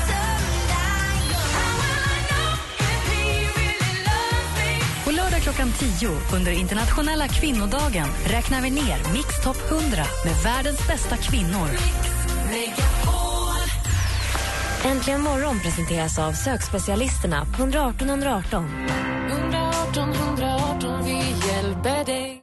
[5.04, 9.86] På lördag klockan 10 under internationella kvinnodagen räknar vi ner Mix Top 100
[10.24, 11.68] med världens bästa kvinnor.
[14.84, 18.64] Äntligen morgon presenteras av sökspecialisterna på 118 118.
[19.30, 21.16] 118 118, vi
[21.48, 22.42] hjälper dig.